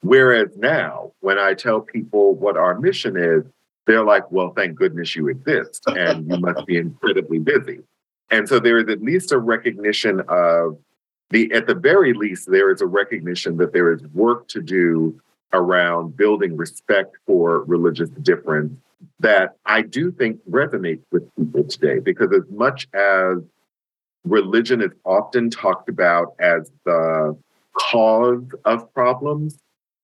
Whereas 0.01 0.49
now, 0.55 1.11
when 1.19 1.37
I 1.37 1.53
tell 1.53 1.81
people 1.81 2.35
what 2.35 2.57
our 2.57 2.79
mission 2.79 3.17
is, 3.17 3.43
they're 3.85 4.03
like, 4.03 4.31
well, 4.31 4.53
thank 4.55 4.75
goodness 4.75 5.15
you 5.15 5.27
exist 5.27 5.83
and 5.87 6.29
you 6.29 6.37
must 6.37 6.65
be 6.65 6.77
incredibly 6.77 7.39
busy. 7.39 7.79
And 8.31 8.47
so 8.47 8.59
there 8.59 8.77
is 8.77 8.87
at 8.87 9.01
least 9.01 9.31
a 9.31 9.37
recognition 9.37 10.21
of 10.27 10.77
the, 11.31 11.51
at 11.53 11.67
the 11.67 11.75
very 11.75 12.13
least, 12.13 12.49
there 12.49 12.71
is 12.71 12.81
a 12.81 12.87
recognition 12.87 13.57
that 13.57 13.73
there 13.73 13.91
is 13.91 14.01
work 14.13 14.47
to 14.49 14.61
do 14.61 15.19
around 15.53 16.15
building 16.15 16.55
respect 16.55 17.15
for 17.25 17.63
religious 17.63 18.09
difference 18.09 18.73
that 19.19 19.55
I 19.65 19.81
do 19.81 20.11
think 20.11 20.39
resonates 20.49 21.01
with 21.11 21.23
people 21.35 21.63
today. 21.63 21.99
Because 21.99 22.31
as 22.33 22.49
much 22.49 22.87
as 22.93 23.37
religion 24.25 24.81
is 24.81 24.91
often 25.05 25.49
talked 25.49 25.89
about 25.89 26.33
as 26.39 26.71
the 26.85 27.37
cause 27.73 28.43
of 28.65 28.93
problems, 28.93 29.57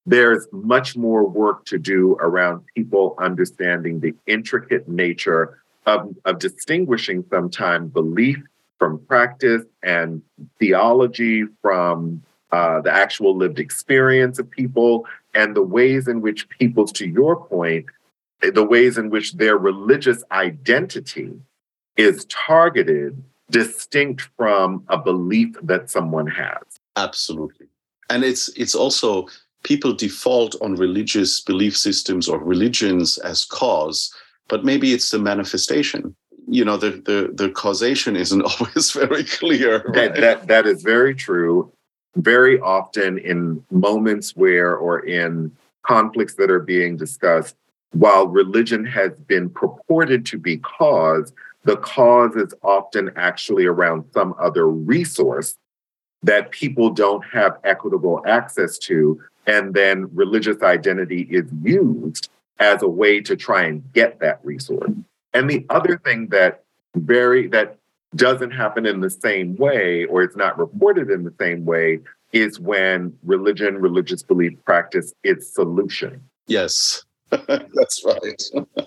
there's 0.06 0.48
much 0.52 0.96
more 0.96 1.28
work 1.28 1.66
to 1.66 1.78
do 1.78 2.16
around 2.20 2.64
people 2.76 3.16
understanding 3.20 4.00
the 4.00 4.14
intricate 4.28 4.88
nature 4.88 5.60
of, 5.86 6.16
of 6.26 6.40
distinguishing 6.40 7.24
sometimes 7.30 7.92
belief 7.92 8.38
from 8.78 9.00
practice 9.08 9.64
and 9.84 10.22
theology 10.60 11.46
from 11.62 12.22
uh, 12.52 12.82
the 12.82 12.92
actual 12.92 13.36
lived 13.36 13.60
experience 13.60 14.40
of 14.40 14.50
people 14.50 15.06
and 15.36 15.56
the 15.56 15.62
ways 15.62 16.08
in 16.08 16.22
which 16.22 16.50
people, 16.50 16.88
to 16.88 17.08
your 17.08 17.46
point, 17.46 17.86
the 18.42 18.64
ways 18.64 18.98
in 18.98 19.10
which 19.10 19.34
their 19.34 19.58
religious 19.58 20.24
identity 20.32 21.32
is 21.98 22.26
targeted 22.26 23.22
distinct 23.50 24.30
from 24.38 24.84
a 24.90 24.98
belief 24.98 25.56
that 25.62 25.90
someone 25.90 26.28
has. 26.28 26.64
Absolutely. 26.96 27.68
And 28.10 28.24
it's 28.24 28.50
it's 28.50 28.76
also 28.76 29.28
people 29.64 29.94
default 29.94 30.56
on 30.62 30.76
religious 30.76 31.42
belief 31.42 31.76
systems 31.76 32.28
or 32.28 32.40
religions 32.40 33.18
as 33.20 33.46
cause, 33.46 34.14
but 34.48 34.64
maybe 34.64 34.94
it's 34.94 35.12
the 35.12 35.20
manifestation. 35.20 36.16
You 36.48 36.64
know, 36.66 36.78
the 36.78 36.92
the, 36.92 37.32
the 37.34 37.50
causation 37.50 38.16
isn't 38.16 38.42
always 38.60 38.92
very 38.92 39.24
clear. 39.24 39.84
Right? 39.88 40.14
That, 40.14 40.22
that 40.22 40.48
that 40.48 40.66
is 40.68 40.84
very 40.84 41.16
true. 41.16 41.72
Very 42.16 42.60
often 42.60 43.18
in 43.18 43.64
moments 43.72 44.36
where 44.36 44.76
or 44.76 45.00
in 45.00 45.52
conflicts 45.84 46.36
that 46.36 46.50
are 46.50 46.60
being 46.60 46.98
discussed, 46.98 47.56
while 47.92 48.28
religion 48.28 48.86
has 48.86 49.20
been 49.22 49.50
purported 49.50 50.26
to 50.28 50.38
be 50.38 50.58
cause, 50.58 51.34
the 51.64 51.78
cause 51.78 52.36
is 52.36 52.54
often 52.62 53.12
actually 53.16 53.66
around 53.66 54.06
some 54.14 54.36
other 54.40 54.68
resource 54.68 55.58
that 56.24 56.52
people 56.52 56.90
don't 56.90 57.24
have 57.26 57.58
equitable 57.64 58.22
access 58.26 58.78
to. 58.80 59.22
And 59.48 59.74
then 59.74 60.10
religious 60.14 60.62
identity 60.64 61.22
is 61.30 61.46
used 61.62 62.30
as 62.60 62.82
a 62.82 62.88
way 62.88 63.22
to 63.22 63.36
try 63.36 63.64
and 63.64 63.84
get 63.94 64.20
that 64.20 64.40
resource. 64.44 64.92
And 65.34 65.50
the 65.50 65.66
other 65.70 65.98
thing 66.04 66.28
that 66.30 66.64
very 66.96 67.48
that 67.48 67.78
doesn't 68.16 68.52
happen 68.52 68.86
in 68.86 69.02
the 69.02 69.10
same 69.10 69.56
way 69.56 70.06
or 70.06 70.24
it's 70.24 70.36
not 70.36 70.58
reported 70.58 71.10
in 71.10 71.24
the 71.24 71.34
same 71.40 71.66
way 71.66 72.00
is 72.34 72.60
when 72.60 73.14
religion, 73.24 73.78
religious 73.78 74.22
belief 74.24 74.54
practice 74.66 75.14
is 75.24 75.52
solution. 75.54 76.22
Yes. 76.48 77.04
That's 77.30 78.04
right. 78.06 78.44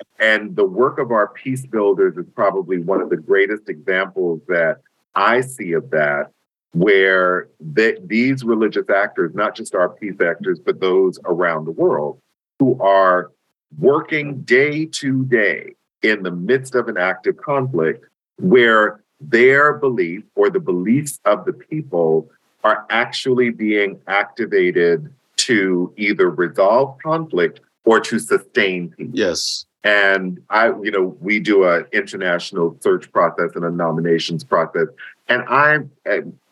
and 0.18 0.54
the 0.54 0.64
work 0.64 0.98
of 0.98 1.10
our 1.10 1.28
peace 1.28 1.66
builders 1.66 2.16
is 2.16 2.26
probably 2.34 2.78
one 2.78 3.00
of 3.00 3.10
the 3.10 3.16
greatest 3.16 3.68
examples 3.68 4.40
that 4.48 4.78
I 5.14 5.40
see 5.40 5.72
of 5.72 5.90
that, 5.90 6.30
where 6.72 7.48
they, 7.58 7.96
these 8.04 8.44
religious 8.44 8.88
actors, 8.88 9.32
not 9.34 9.56
just 9.56 9.74
our 9.74 9.88
peace 9.88 10.20
actors, 10.20 10.60
but 10.64 10.80
those 10.80 11.18
around 11.24 11.64
the 11.64 11.72
world, 11.72 12.20
who 12.58 12.80
are 12.80 13.32
working 13.78 14.42
day 14.42 14.86
to 14.86 15.24
day 15.24 15.74
in 16.02 16.22
the 16.22 16.30
midst 16.30 16.74
of 16.74 16.88
an 16.88 16.96
active 16.96 17.36
conflict, 17.38 18.04
where 18.38 19.02
their 19.20 19.74
belief 19.74 20.22
or 20.34 20.50
the 20.50 20.60
beliefs 20.60 21.20
of 21.24 21.44
the 21.44 21.52
people 21.52 22.30
are 22.64 22.86
actually 22.90 23.50
being 23.50 24.00
activated 24.06 25.12
to 25.36 25.92
either 25.96 26.30
resolve 26.30 26.96
conflict 27.02 27.60
or 27.84 28.00
to 28.00 28.18
sustain 28.18 28.90
peace. 28.90 29.10
Yes. 29.12 29.66
And 29.84 30.42
I, 30.50 30.68
you 30.82 30.90
know, 30.90 31.16
we 31.20 31.40
do 31.40 31.64
an 31.64 31.86
international 31.92 32.76
search 32.80 33.10
process 33.12 33.50
and 33.54 33.64
a 33.64 33.70
nominations 33.70 34.44
process. 34.44 34.88
And 35.28 35.44
I 35.48 35.78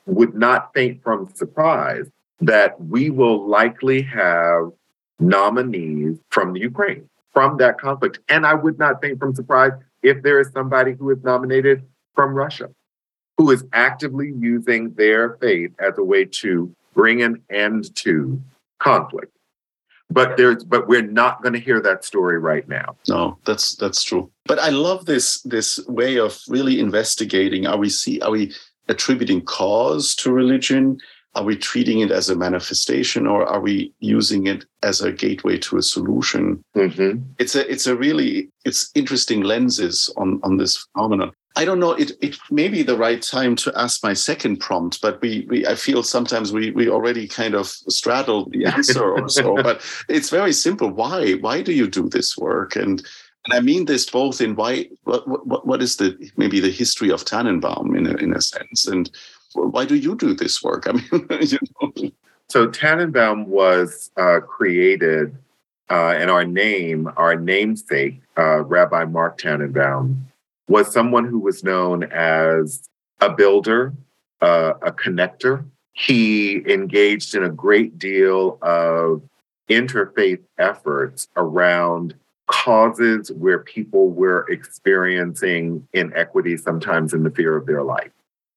would 0.07 0.35
not 0.35 0.73
think 0.73 1.03
from 1.03 1.29
surprise 1.35 2.07
that 2.41 2.81
we 2.81 3.11
will 3.11 3.47
likely 3.47 4.03
have 4.03 4.71
nominees 5.19 6.19
from 6.31 6.53
the 6.53 6.61
Ukraine, 6.61 7.09
from 7.33 7.57
that 7.59 7.79
conflict. 7.81 8.21
And 8.29 8.47
I 8.47 8.55
would 8.55 8.79
not 8.79 9.01
think 9.01 9.19
from 9.19 9.35
surprise 9.35 9.73
if 10.03 10.23
there 10.23 10.39
is 10.39 10.51
somebody 10.53 10.93
who 10.93 11.11
is 11.11 11.19
nominated 11.25 11.83
from 12.17 12.35
Russia, 12.35 12.71
who 13.39 13.51
is 13.53 13.65
actively 13.73 14.33
using 14.37 14.95
their 14.95 15.37
faith 15.37 15.71
as 15.79 15.97
a 15.99 16.03
way 16.03 16.25
to 16.25 16.75
bring 16.95 17.23
an 17.23 17.43
end 17.51 17.95
to 17.97 18.43
conflict. 18.81 19.33
But 20.09 20.37
there's 20.37 20.65
but 20.65 20.89
we're 20.89 21.03
not 21.03 21.43
going 21.43 21.53
to 21.53 21.61
hear 21.61 21.81
that 21.81 22.05
story 22.05 22.39
right 22.39 22.67
now. 22.69 22.97
No 23.09 23.39
that's 23.45 23.75
that's 23.75 24.03
true. 24.03 24.31
But 24.47 24.61
i 24.61 24.69
love 24.69 25.05
this 25.05 25.43
this 25.43 25.81
way 25.89 26.19
of 26.19 26.39
really 26.49 26.79
investigating. 26.79 27.67
Are 27.67 27.77
we 27.77 27.91
see 27.91 28.21
are 28.21 28.31
we 28.31 28.55
attributing 28.89 29.43
cause 29.43 30.15
to 30.17 30.33
religion? 30.33 30.99
Are 31.35 31.43
we 31.43 31.57
treating 31.57 32.01
it 32.01 32.11
as 32.11 32.31
a 32.31 32.37
manifestation 32.37 33.27
or 33.27 33.45
are 33.45 33.61
we 33.61 33.93
using 33.99 34.47
it 34.47 34.65
as 34.83 35.03
a 35.03 35.13
gateway 35.13 35.59
to 35.59 35.77
a 35.77 35.83
solution? 35.83 36.63
Mm-hmm. 36.77 37.23
it's 37.39 37.57
a 37.57 37.71
it's 37.71 37.89
a 37.89 37.97
really 37.97 38.49
it's 38.65 38.91
interesting 38.95 39.43
lenses 39.43 40.09
on 40.17 40.41
on 40.45 40.57
this 40.57 40.87
phenomenon 40.93 41.33
I 41.57 41.65
don't 41.65 41.81
know. 41.81 41.93
It 41.93 42.13
it 42.21 42.37
may 42.51 42.69
be 42.69 42.83
the 42.83 42.99
right 42.99 43.21
time 43.23 43.57
to 43.57 43.73
ask 43.77 44.03
my 44.03 44.13
second 44.13 44.59
prompt, 44.59 45.01
but 45.01 45.21
we, 45.23 45.47
we 45.49 45.67
I 45.67 45.75
feel 45.75 46.03
sometimes 46.03 46.53
we 46.53 46.71
we 46.71 46.89
already 46.91 47.27
kind 47.27 47.55
of 47.55 47.67
straddled 47.67 48.53
the 48.53 48.67
answer 48.77 49.03
or 49.03 49.29
so. 49.29 49.55
But 49.63 49.83
it's 50.09 50.29
very 50.29 50.53
simple. 50.53 50.91
Why 50.91 51.33
why 51.35 51.63
do 51.63 51.73
you 51.73 51.89
do 51.89 52.09
this 52.11 52.37
work? 52.37 52.77
And 52.77 53.03
and 53.47 53.55
I 53.55 53.61
mean 53.61 53.87
this 53.87 54.09
both 54.09 54.43
in 54.43 54.55
why 54.55 54.91
what 55.05 55.27
what, 55.27 55.67
what 55.67 55.83
is 55.83 55.97
the 55.97 56.31
maybe 56.37 56.61
the 56.61 56.71
history 56.71 57.11
of 57.11 57.25
Tanenbaum 57.25 57.97
in 57.97 58.07
a, 58.07 58.15
in 58.17 58.35
a 58.35 58.43
sense, 58.43 58.87
and 58.87 59.11
why 59.55 59.87
do 59.87 59.97
you 59.97 60.15
do 60.15 60.35
this 60.35 60.63
work? 60.63 60.87
I 60.87 60.93
mean, 60.93 61.09
you 61.41 61.59
know. 61.81 62.11
So 62.49 62.69
Tanenbaum 62.69 63.47
was 63.47 64.11
uh, 64.19 64.41
created, 64.41 65.35
uh, 65.91 66.11
and 66.11 66.31
our 66.31 66.45
name, 66.45 67.11
our 67.17 67.35
namesake, 67.35 68.21
uh, 68.37 68.61
Rabbi 68.63 69.07
Marc 69.07 69.39
Tanenbaum 69.39 70.27
was 70.69 70.93
someone 70.93 71.25
who 71.25 71.39
was 71.39 71.63
known 71.63 72.05
as 72.05 72.89
a 73.21 73.31
builder, 73.31 73.93
uh, 74.41 74.75
a 74.83 74.93
connector. 74.93 75.65
He 75.93 76.63
engaged 76.71 77.35
in 77.35 77.45
a 77.45 77.51
great 77.51 77.99
deal 77.99 78.59
of 78.63 79.23
interfaith 79.71 80.43
efforts 80.59 81.29
around 81.37 82.15
causes 82.47 83.33
where 83.33 83.59
people 83.59 84.11
were 84.11 84.47
experiencing 84.49 85.87
inequity, 85.93 86.57
sometimes 86.57 87.13
in 87.13 87.23
the 87.23 87.31
fear 87.31 87.57
of 87.57 87.67
their 87.67 87.83
life. 87.83 88.13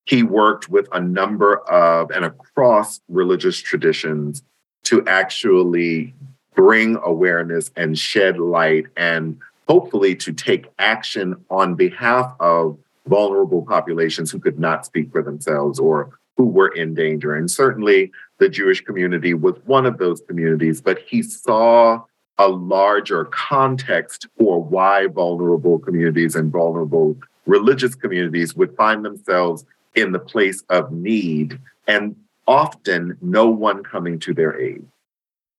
He 0.06 0.24
worked 0.24 0.69
with 0.69 0.88
a 0.91 1.00
number 1.00 1.58
of 1.69 2.12
and 2.12 2.26
across 2.26 3.00
religious 3.08 3.60
traditions 3.60 4.43
to 4.86 5.06
actually 5.08 6.13
bring 6.56 6.98
awareness 7.04 7.72
and 7.76 7.98
shed 7.98 8.39
light 8.39 8.86
and 8.98 9.39
hopefully 9.69 10.15
to 10.15 10.34
take 10.34 10.65
action 10.79 11.36
on 11.51 11.75
behalf 11.75 12.34
of 12.39 12.75
vulnerable 13.05 13.62
populations 13.62 14.32
who 14.32 14.39
could 14.39 14.60
not 14.60 14.84
speak 14.84 15.12
for 15.12 15.21
themselves 15.21 15.77
or 15.77 16.17
who 16.38 16.45
were 16.45 16.69
in 16.69 16.95
danger. 16.95 17.36
And 17.36 17.49
certainly 17.51 18.12
the 18.39 18.49
Jewish 18.49 18.82
community 18.82 19.36
was 19.36 19.55
one 19.65 19.86
of 19.86 19.99
those 19.99 20.21
communities, 20.21 20.82
but 20.82 20.97
he 20.99 21.21
saw 21.21 22.01
a 22.39 22.47
larger 22.47 23.25
context 23.25 24.25
for 24.39 24.63
why 24.63 25.05
vulnerable 25.05 25.77
communities 25.77 26.36
and 26.36 26.51
vulnerable 26.51 27.15
religious 27.45 27.93
communities 27.93 28.55
would 28.55 28.75
find 28.75 29.05
themselves 29.05 29.65
in 29.93 30.13
the 30.13 30.19
place 30.19 30.63
of 30.69 30.91
need 30.91 31.60
and 31.88 32.15
often 32.47 33.17
no 33.21 33.47
one 33.49 33.84
coming 33.84 34.17
to 34.17 34.34
their 34.34 34.60
aid. 34.60 34.84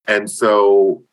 And 0.05 0.29
so 0.29 1.03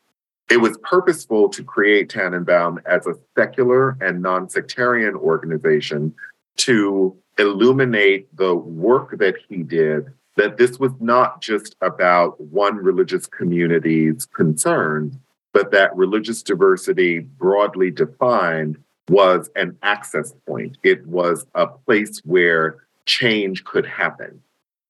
it 0.51 0.59
was 0.59 0.79
purposeful 0.83 1.49
to 1.51 1.63
create 1.63 2.09
Tanenbaum 2.09 2.79
as 2.87 3.07
a 3.07 3.15
secular 3.37 3.97
and 4.01 4.23
non 4.23 4.49
sectarian 4.49 5.15
organization 5.15 6.15
to 6.59 7.17
illuminate 7.39 8.35
the 8.37 8.55
work 8.55 9.19
that 9.19 9.37
he 9.49 9.63
did, 9.63 10.07
that 10.37 10.57
this 10.57 10.79
was 10.79 10.93
not 11.01 11.41
just 11.41 11.77
about 11.83 12.41
one 12.41 12.77
religious 12.77 13.27
community's 13.27 14.27
concerns, 14.27 15.17
but 15.53 15.71
that 15.71 15.95
religious 15.97 16.43
diversity, 16.43 17.21
broadly 17.21 17.91
defined, 17.91 18.79
was 19.09 19.51
an 19.57 19.77
access 19.83 20.35
point. 20.47 20.79
It 20.83 21.07
was 21.07 21.47
a 21.55 21.67
place 21.67 22.21
where 22.25 22.77
change 23.07 23.65
could 23.65 23.87
happen. 23.87 24.43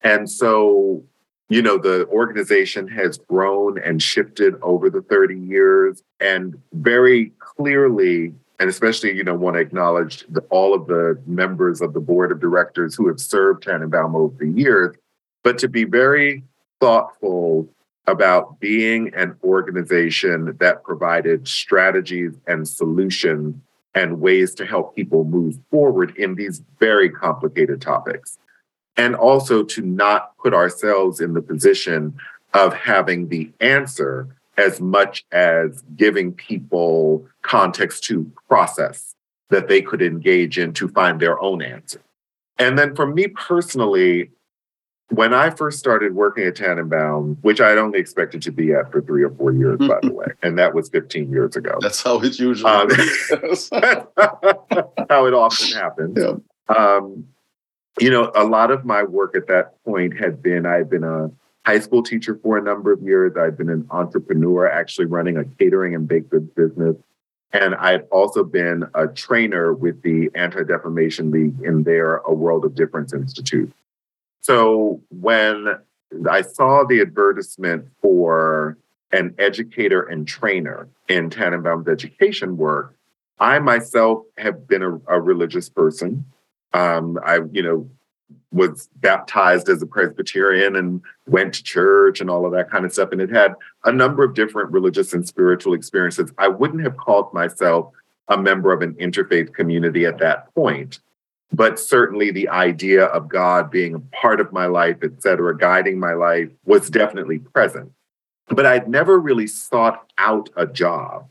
And 0.03 0.31
so 0.31 1.05
you 1.49 1.63
know, 1.63 1.79
the 1.79 2.07
organization 2.09 2.89
has 2.89 3.19
grown 3.19 3.79
and 3.79 4.03
shifted 4.03 4.55
over 4.61 4.91
the 4.91 5.03
30 5.03 5.39
years. 5.39 6.03
And 6.21 6.61
very 6.73 7.33
clearly, 7.39 8.35
and 8.59 8.69
especially, 8.69 9.17
you 9.17 9.25
know, 9.25 9.35
want 9.35 9.55
to 9.55 9.61
acknowledge 9.61 10.27
the, 10.29 10.41
all 10.51 10.75
of 10.75 10.87
the 10.87 11.21
members 11.27 11.81
of 11.81 11.95
the 11.95 12.01
board 12.01 12.33
of 12.33 12.41
directors 12.41 12.95
who 12.95 13.09
have 13.09 13.21
served 13.21 13.65
Tanenbaum 13.65 14.15
over 14.15 14.35
the 14.39 14.51
years, 14.51 14.97
but 15.43 15.59
to 15.59 15.69
be 15.69 15.85
very 15.85 16.45
thoughtful 16.81 17.69
about 18.07 18.59
being 18.61 19.13
an 19.15 19.37
organization 19.45 20.57
that 20.59 20.83
provided 20.83 21.47
strategies 21.47 22.33
and 22.47 22.67
solutions 22.67 23.55
and 23.95 24.21
ways 24.21 24.55
to 24.55 24.67
help 24.67 24.95
people 24.95 25.25
move 25.25 25.59
forward 25.71 26.17
in 26.17 26.35
these 26.35 26.63
very 26.79 27.11
complicated 27.11 27.81
topics. 27.81 28.39
And 28.99 29.15
also 29.15 29.63
to 29.63 29.81
not 29.81 30.37
put 30.37 30.53
ourselves 30.53 31.21
in 31.21 31.33
the 31.33 31.41
position 31.41 32.19
of 32.53 32.75
having 32.75 33.29
the 33.29 33.51
answer 33.61 34.29
as 34.59 34.81
much 34.81 35.25
as 35.33 35.83
giving 35.97 36.33
people 36.33 37.27
context 37.43 38.05
to 38.05 38.31
process 38.49 39.15
that 39.51 39.69
they 39.69 39.81
could 39.81 40.03
engage 40.03 40.59
in 40.59 40.73
to 40.75 40.89
find 40.89 41.21
their 41.21 41.41
own 41.41 41.63
answer. 41.63 42.01
And 42.59 42.79
then 42.79 42.95
for 42.95 43.07
me 43.07 43.29
personally, 43.29 44.31
when 45.11 45.33
I 45.33 45.51
first 45.51 45.79
started 45.79 46.15
working 46.15 46.45
at 46.45 46.57
Tanenbaum, 46.57 47.39
which 47.41 47.61
I'd 47.61 47.79
only 47.79 47.99
expected 47.99 48.43
to 48.43 48.51
be 48.51 48.75
at 48.75 48.93
for 48.93 49.01
three 49.01 49.23
or 49.23 49.31
four 49.31 49.53
years, 49.53 49.79
by 49.79 50.01
the 50.03 50.13
way, 50.13 50.27
and 50.43 50.59
that 50.59 50.75
was 50.75 50.91
15 50.91 51.31
years 51.31 51.57
ago. 51.57 51.79
That's 51.81 52.03
how 52.03 52.21
it 52.21 52.39
usually 52.39 52.71
um, 52.71 52.91
how 55.09 55.27
it 55.27 55.35
often 55.35 55.79
happens. 55.79 56.19
Yeah. 56.19 56.35
Um, 56.77 57.27
you 58.01 58.11
know, 58.11 58.31
a 58.35 58.45
lot 58.45 58.71
of 58.71 58.85
my 58.85 59.03
work 59.03 59.37
at 59.37 59.47
that 59.49 59.83
point 59.85 60.19
had 60.19 60.43
been 60.43 60.67
I 60.67 60.77
had 60.77 60.91
been 60.91 61.05
a 61.05 61.31
high 61.65 61.81
school 61.81 62.03
teacher 62.03 62.39
for 62.43 62.57
a 62.57 62.63
number 62.63 62.93
of 62.93 63.03
years. 63.03 63.37
I'd 63.37 63.59
been 63.59 63.69
an 63.69 63.87
entrepreneur, 63.91 64.67
actually 64.67 65.07
running 65.07 65.37
a 65.37 65.45
catering 65.45 65.95
and 65.95 66.09
baked 66.09 66.31
goods 66.31 66.51
business. 66.57 66.97
And 67.53 67.75
I'd 67.77 68.03
also 68.11 68.45
been 68.45 68.85
a 68.95 69.07
trainer 69.09 69.73
with 69.73 70.03
the 70.03 70.31
Anti 70.35 70.65
Defamation 70.65 71.31
League 71.31 71.61
in 71.63 71.83
their 71.83 72.17
A 72.19 72.33
World 72.33 72.65
of 72.65 72.75
Difference 72.75 73.13
Institute. 73.13 73.73
So 74.41 75.03
when 75.11 75.67
I 76.29 76.43
saw 76.43 76.85
the 76.85 77.01
advertisement 77.01 77.87
for 78.01 78.79
an 79.13 79.35
educator 79.39 80.03
and 80.03 80.27
trainer 80.27 80.89
in 81.09 81.31
Tanenbaum's 81.31 81.89
education 81.89 82.57
work, 82.57 82.95
I 83.39 83.59
myself 83.59 84.25
have 84.37 84.67
been 84.67 84.83
a, 84.83 85.01
a 85.07 85.21
religious 85.21 85.69
person. 85.69 86.25
Um, 86.73 87.19
I, 87.25 87.41
you 87.53 87.63
know, 87.63 87.91
was 88.51 88.89
baptized 88.97 89.69
as 89.69 89.83
a 89.83 89.87
Presbyterian 89.87 90.77
and 90.77 91.01
went 91.27 91.55
to 91.55 91.63
church 91.63 92.21
and 92.21 92.31
all 92.31 92.47
of 92.47 92.53
that 92.53 92.71
kind 92.71 92.85
of 92.85 92.93
stuff. 92.93 93.11
And 93.13 93.21
it 93.21 93.31
had 93.31 93.55
a 93.85 93.93
number 93.93 94.25
of 94.25 94.35
different 94.35 94.71
religious 94.71 95.13
and 95.13 95.27
spiritual 95.27 95.75
experiences. 95.75 96.33
I 96.39 96.49
wouldn't 96.49 96.83
have 96.83 96.97
called 96.97 97.33
myself 97.33 97.93
a 98.29 98.37
member 98.37 98.73
of 98.73 98.83
an 98.83 98.95
interfaith 98.95 99.55
community 99.55 100.05
at 100.05 100.19
that 100.19 100.55
point 100.55 101.01
but 101.53 101.79
certainly 101.79 102.31
the 102.31 102.49
idea 102.49 103.07
of 103.07 103.29
God 103.29 103.71
being 103.71 103.95
a 103.95 104.01
part 104.01 104.41
of 104.41 104.53
my 104.53 104.67
life, 104.67 104.99
et 105.03 105.23
cetera, 105.23 105.57
guiding 105.57 105.99
my 105.99 106.13
life 106.13 106.51
was 106.65 106.91
definitely 106.91 107.39
present. 107.39 107.91
But 108.49 108.67
I'd 108.67 108.89
never 108.89 109.19
really 109.19 109.47
sought 109.47 110.11
out 110.19 110.51
a 110.57 110.67
job 110.67 111.29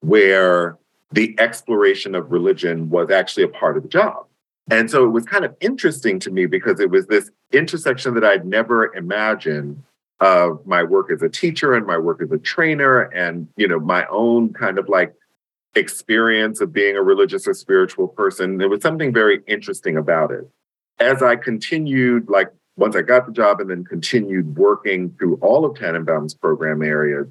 where 0.00 0.78
the 1.12 1.38
exploration 1.38 2.14
of 2.14 2.32
religion 2.32 2.90
was 2.90 3.10
actually 3.10 3.44
a 3.44 3.48
part 3.48 3.76
of 3.76 3.82
the 3.82 3.88
job. 3.88 4.26
And 4.70 4.90
so 4.90 5.04
it 5.04 5.08
was 5.08 5.24
kind 5.24 5.44
of 5.44 5.54
interesting 5.60 6.20
to 6.20 6.30
me 6.30 6.46
because 6.46 6.78
it 6.78 6.90
was 6.90 7.06
this 7.06 7.30
intersection 7.52 8.14
that 8.14 8.24
I'd 8.24 8.46
never 8.46 8.94
imagined 8.94 9.82
of 10.20 10.64
my 10.66 10.82
work 10.82 11.10
as 11.10 11.22
a 11.22 11.28
teacher 11.28 11.74
and 11.74 11.86
my 11.86 11.98
work 11.98 12.22
as 12.22 12.30
a 12.30 12.38
trainer 12.38 13.02
and 13.02 13.48
you 13.56 13.66
know 13.66 13.80
my 13.80 14.06
own 14.10 14.52
kind 14.52 14.78
of 14.78 14.88
like 14.88 15.14
experience 15.74 16.60
of 16.60 16.72
being 16.72 16.96
a 16.96 17.02
religious 17.02 17.48
or 17.48 17.54
spiritual 17.54 18.08
person. 18.08 18.58
There 18.58 18.68
was 18.68 18.82
something 18.82 19.12
very 19.12 19.40
interesting 19.46 19.96
about 19.96 20.30
it. 20.30 20.48
As 20.98 21.22
I 21.22 21.36
continued, 21.36 22.28
like 22.28 22.48
once 22.76 22.96
I 22.96 23.02
got 23.02 23.26
the 23.26 23.32
job 23.32 23.60
and 23.60 23.70
then 23.70 23.84
continued 23.84 24.56
working 24.56 25.14
through 25.18 25.36
all 25.36 25.64
of 25.64 25.76
Tanenbaum's 25.76 26.34
program 26.34 26.82
areas, 26.82 27.26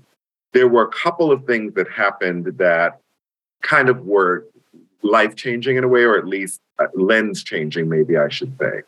there 0.54 0.68
were 0.68 0.84
a 0.84 0.92
couple 0.92 1.32
of 1.32 1.46
things 1.46 1.74
that 1.76 1.90
happened 1.90 2.46
that 2.58 3.00
kind 3.62 3.90
of 3.90 4.06
were 4.06 4.48
life 5.02 5.36
changing 5.36 5.78
in 5.78 5.84
a 5.84 5.88
way, 5.88 6.04
or 6.04 6.18
at 6.18 6.28
least 6.28 6.62
uh, 6.80 6.88
lens 6.94 7.44
changing, 7.44 7.90
maybe 7.90 8.18
I 8.18 8.30
should 8.30 8.58
say. 8.60 8.82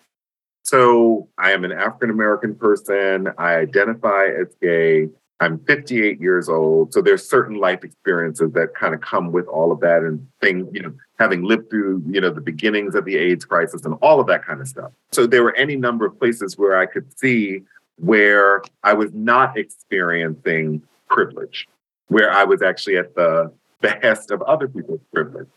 So 0.64 1.28
I 1.38 1.52
am 1.52 1.66
an 1.66 1.72
African 1.72 2.10
American 2.10 2.56
person. 2.56 3.30
I 3.38 3.56
identify 3.56 4.28
as 4.28 4.56
gay. 4.62 5.10
I'm 5.40 5.58
58 5.66 6.22
years 6.22 6.48
old. 6.50 6.94
So 6.94 7.02
there's 7.02 7.28
certain 7.28 7.56
life 7.56 7.84
experiences 7.84 8.52
that 8.54 8.76
kind 8.76 8.94
of 8.94 9.02
come 9.02 9.32
with 9.32 9.48
all 9.48 9.72
of 9.72 9.80
that 9.80 10.04
and 10.04 10.28
things, 10.40 10.70
you 10.72 10.84
know, 10.84 10.94
having 11.18 11.42
lived 11.44 11.72
through, 11.72 12.04
you 12.08 12.22
know, 12.22 12.30
the 12.30 12.42
beginnings 12.42 12.94
of 12.94 13.06
the 13.06 13.18
AIDS 13.18 13.44
crisis 13.44 13.84
and 13.84 13.96
all 14.04 14.20
of 14.20 14.28
that 14.28 14.46
kind 14.46 14.62
of 14.62 14.68
stuff. 14.68 14.92
So 15.12 15.26
there 15.26 15.44
were 15.44 15.56
any 15.56 15.76
number 15.76 16.06
of 16.06 16.18
places 16.20 16.60
where 16.60 16.78
I 16.78 16.86
could 16.86 17.18
see 17.18 17.64
where 17.98 18.62
I 18.84 18.94
was 18.94 19.12
not 19.14 19.58
experiencing 19.58 20.84
privilege, 21.10 21.68
where 22.08 22.32
I 22.32 22.44
was 22.44 22.62
actually 22.62 22.98
at 22.98 23.16
the 23.16 23.52
behest 23.82 24.30
of 24.30 24.44
other 24.44 24.68
people's 24.68 25.02
privilege. 25.12 25.48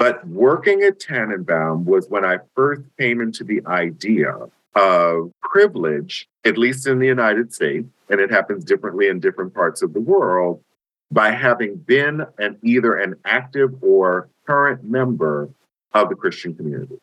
But 0.00 0.26
working 0.26 0.82
at 0.82 0.98
Tanenbaum 0.98 1.84
was 1.84 2.08
when 2.08 2.24
I 2.24 2.38
first 2.56 2.80
came 2.98 3.20
into 3.20 3.44
the 3.44 3.60
idea 3.66 4.34
of 4.74 5.30
privilege, 5.42 6.26
at 6.46 6.56
least 6.56 6.86
in 6.86 7.00
the 7.00 7.06
United 7.06 7.52
States, 7.52 7.86
and 8.08 8.18
it 8.18 8.30
happens 8.30 8.64
differently 8.64 9.08
in 9.08 9.20
different 9.20 9.52
parts 9.52 9.82
of 9.82 9.92
the 9.92 10.00
world, 10.00 10.64
by 11.10 11.32
having 11.32 11.76
been 11.76 12.24
an 12.38 12.56
either 12.62 12.94
an 12.96 13.16
active 13.26 13.74
or 13.82 14.30
current 14.46 14.82
member 14.82 15.50
of 15.92 16.08
the 16.08 16.14
Christian 16.14 16.54
community. 16.54 16.96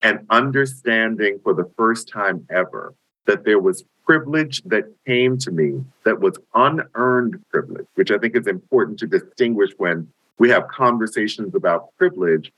And 0.00 0.24
understanding 0.30 1.40
for 1.42 1.52
the 1.52 1.68
first 1.76 2.08
time 2.08 2.46
ever 2.48 2.94
that 3.26 3.44
there 3.44 3.58
was 3.58 3.82
privilege 4.06 4.62
that 4.66 4.84
came 5.04 5.36
to 5.38 5.50
me 5.50 5.82
that 6.04 6.20
was 6.20 6.38
unearned 6.54 7.42
privilege, 7.50 7.86
which 7.96 8.12
I 8.12 8.18
think 8.18 8.36
is 8.36 8.46
important 8.46 9.00
to 9.00 9.08
distinguish 9.08 9.72
when 9.78 10.06
we 10.38 10.50
have 10.50 10.68
conversations 10.68 11.54
about 11.54 11.96
privilege, 11.96 12.52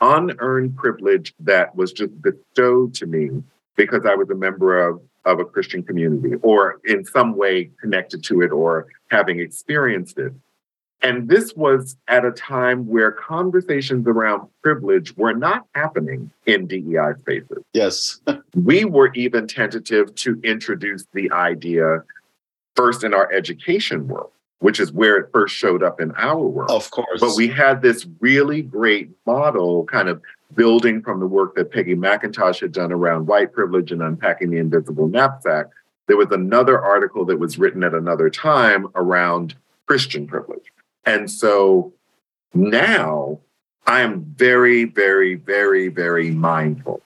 unearned 0.00 0.76
privilege 0.76 1.34
that 1.40 1.74
was 1.74 1.92
just 1.92 2.12
bestowed 2.20 2.94
to 2.94 3.06
me 3.06 3.42
because 3.76 4.04
I 4.06 4.14
was 4.14 4.28
a 4.30 4.34
member 4.34 4.86
of, 4.86 5.00
of 5.24 5.40
a 5.40 5.44
Christian 5.44 5.82
community 5.82 6.36
or 6.42 6.80
in 6.84 7.04
some 7.04 7.36
way 7.36 7.70
connected 7.80 8.22
to 8.24 8.42
it 8.42 8.52
or 8.52 8.86
having 9.10 9.40
experienced 9.40 10.18
it. 10.18 10.32
And 11.02 11.28
this 11.28 11.54
was 11.54 11.96
at 12.08 12.24
a 12.24 12.32
time 12.32 12.86
where 12.86 13.12
conversations 13.12 14.06
around 14.06 14.48
privilege 14.62 15.14
were 15.16 15.34
not 15.34 15.66
happening 15.74 16.30
in 16.46 16.66
DEI 16.66 17.12
spaces. 17.20 17.58
Yes. 17.74 18.20
we 18.54 18.86
were 18.86 19.12
even 19.14 19.46
tentative 19.46 20.14
to 20.16 20.40
introduce 20.42 21.04
the 21.12 21.30
idea 21.30 22.02
first 22.74 23.04
in 23.04 23.12
our 23.12 23.30
education 23.32 24.08
world, 24.08 24.30
which 24.64 24.80
is 24.80 24.90
where 24.92 25.18
it 25.18 25.28
first 25.30 25.54
showed 25.54 25.82
up 25.82 26.00
in 26.00 26.10
our 26.12 26.40
work. 26.40 26.70
Of 26.70 26.90
course. 26.90 27.20
But 27.20 27.36
we 27.36 27.48
had 27.48 27.82
this 27.82 28.06
really 28.20 28.62
great 28.62 29.10
model 29.26 29.84
kind 29.84 30.08
of 30.08 30.22
building 30.54 31.02
from 31.02 31.20
the 31.20 31.26
work 31.26 31.54
that 31.56 31.70
Peggy 31.70 31.94
McIntosh 31.94 32.62
had 32.62 32.72
done 32.72 32.90
around 32.90 33.26
white 33.26 33.52
privilege 33.52 33.92
and 33.92 34.00
unpacking 34.00 34.48
the 34.48 34.56
invisible 34.56 35.06
knapsack, 35.06 35.66
there 36.06 36.16
was 36.16 36.30
another 36.30 36.80
article 36.80 37.26
that 37.26 37.38
was 37.38 37.58
written 37.58 37.84
at 37.84 37.92
another 37.92 38.30
time 38.30 38.86
around 38.94 39.54
Christian 39.84 40.26
privilege. 40.26 40.72
And 41.04 41.30
so 41.30 41.92
now 42.54 43.40
I 43.86 44.00
am 44.00 44.24
very, 44.34 44.84
very, 44.84 45.34
very, 45.34 45.88
very 45.88 46.30
mindful 46.30 47.02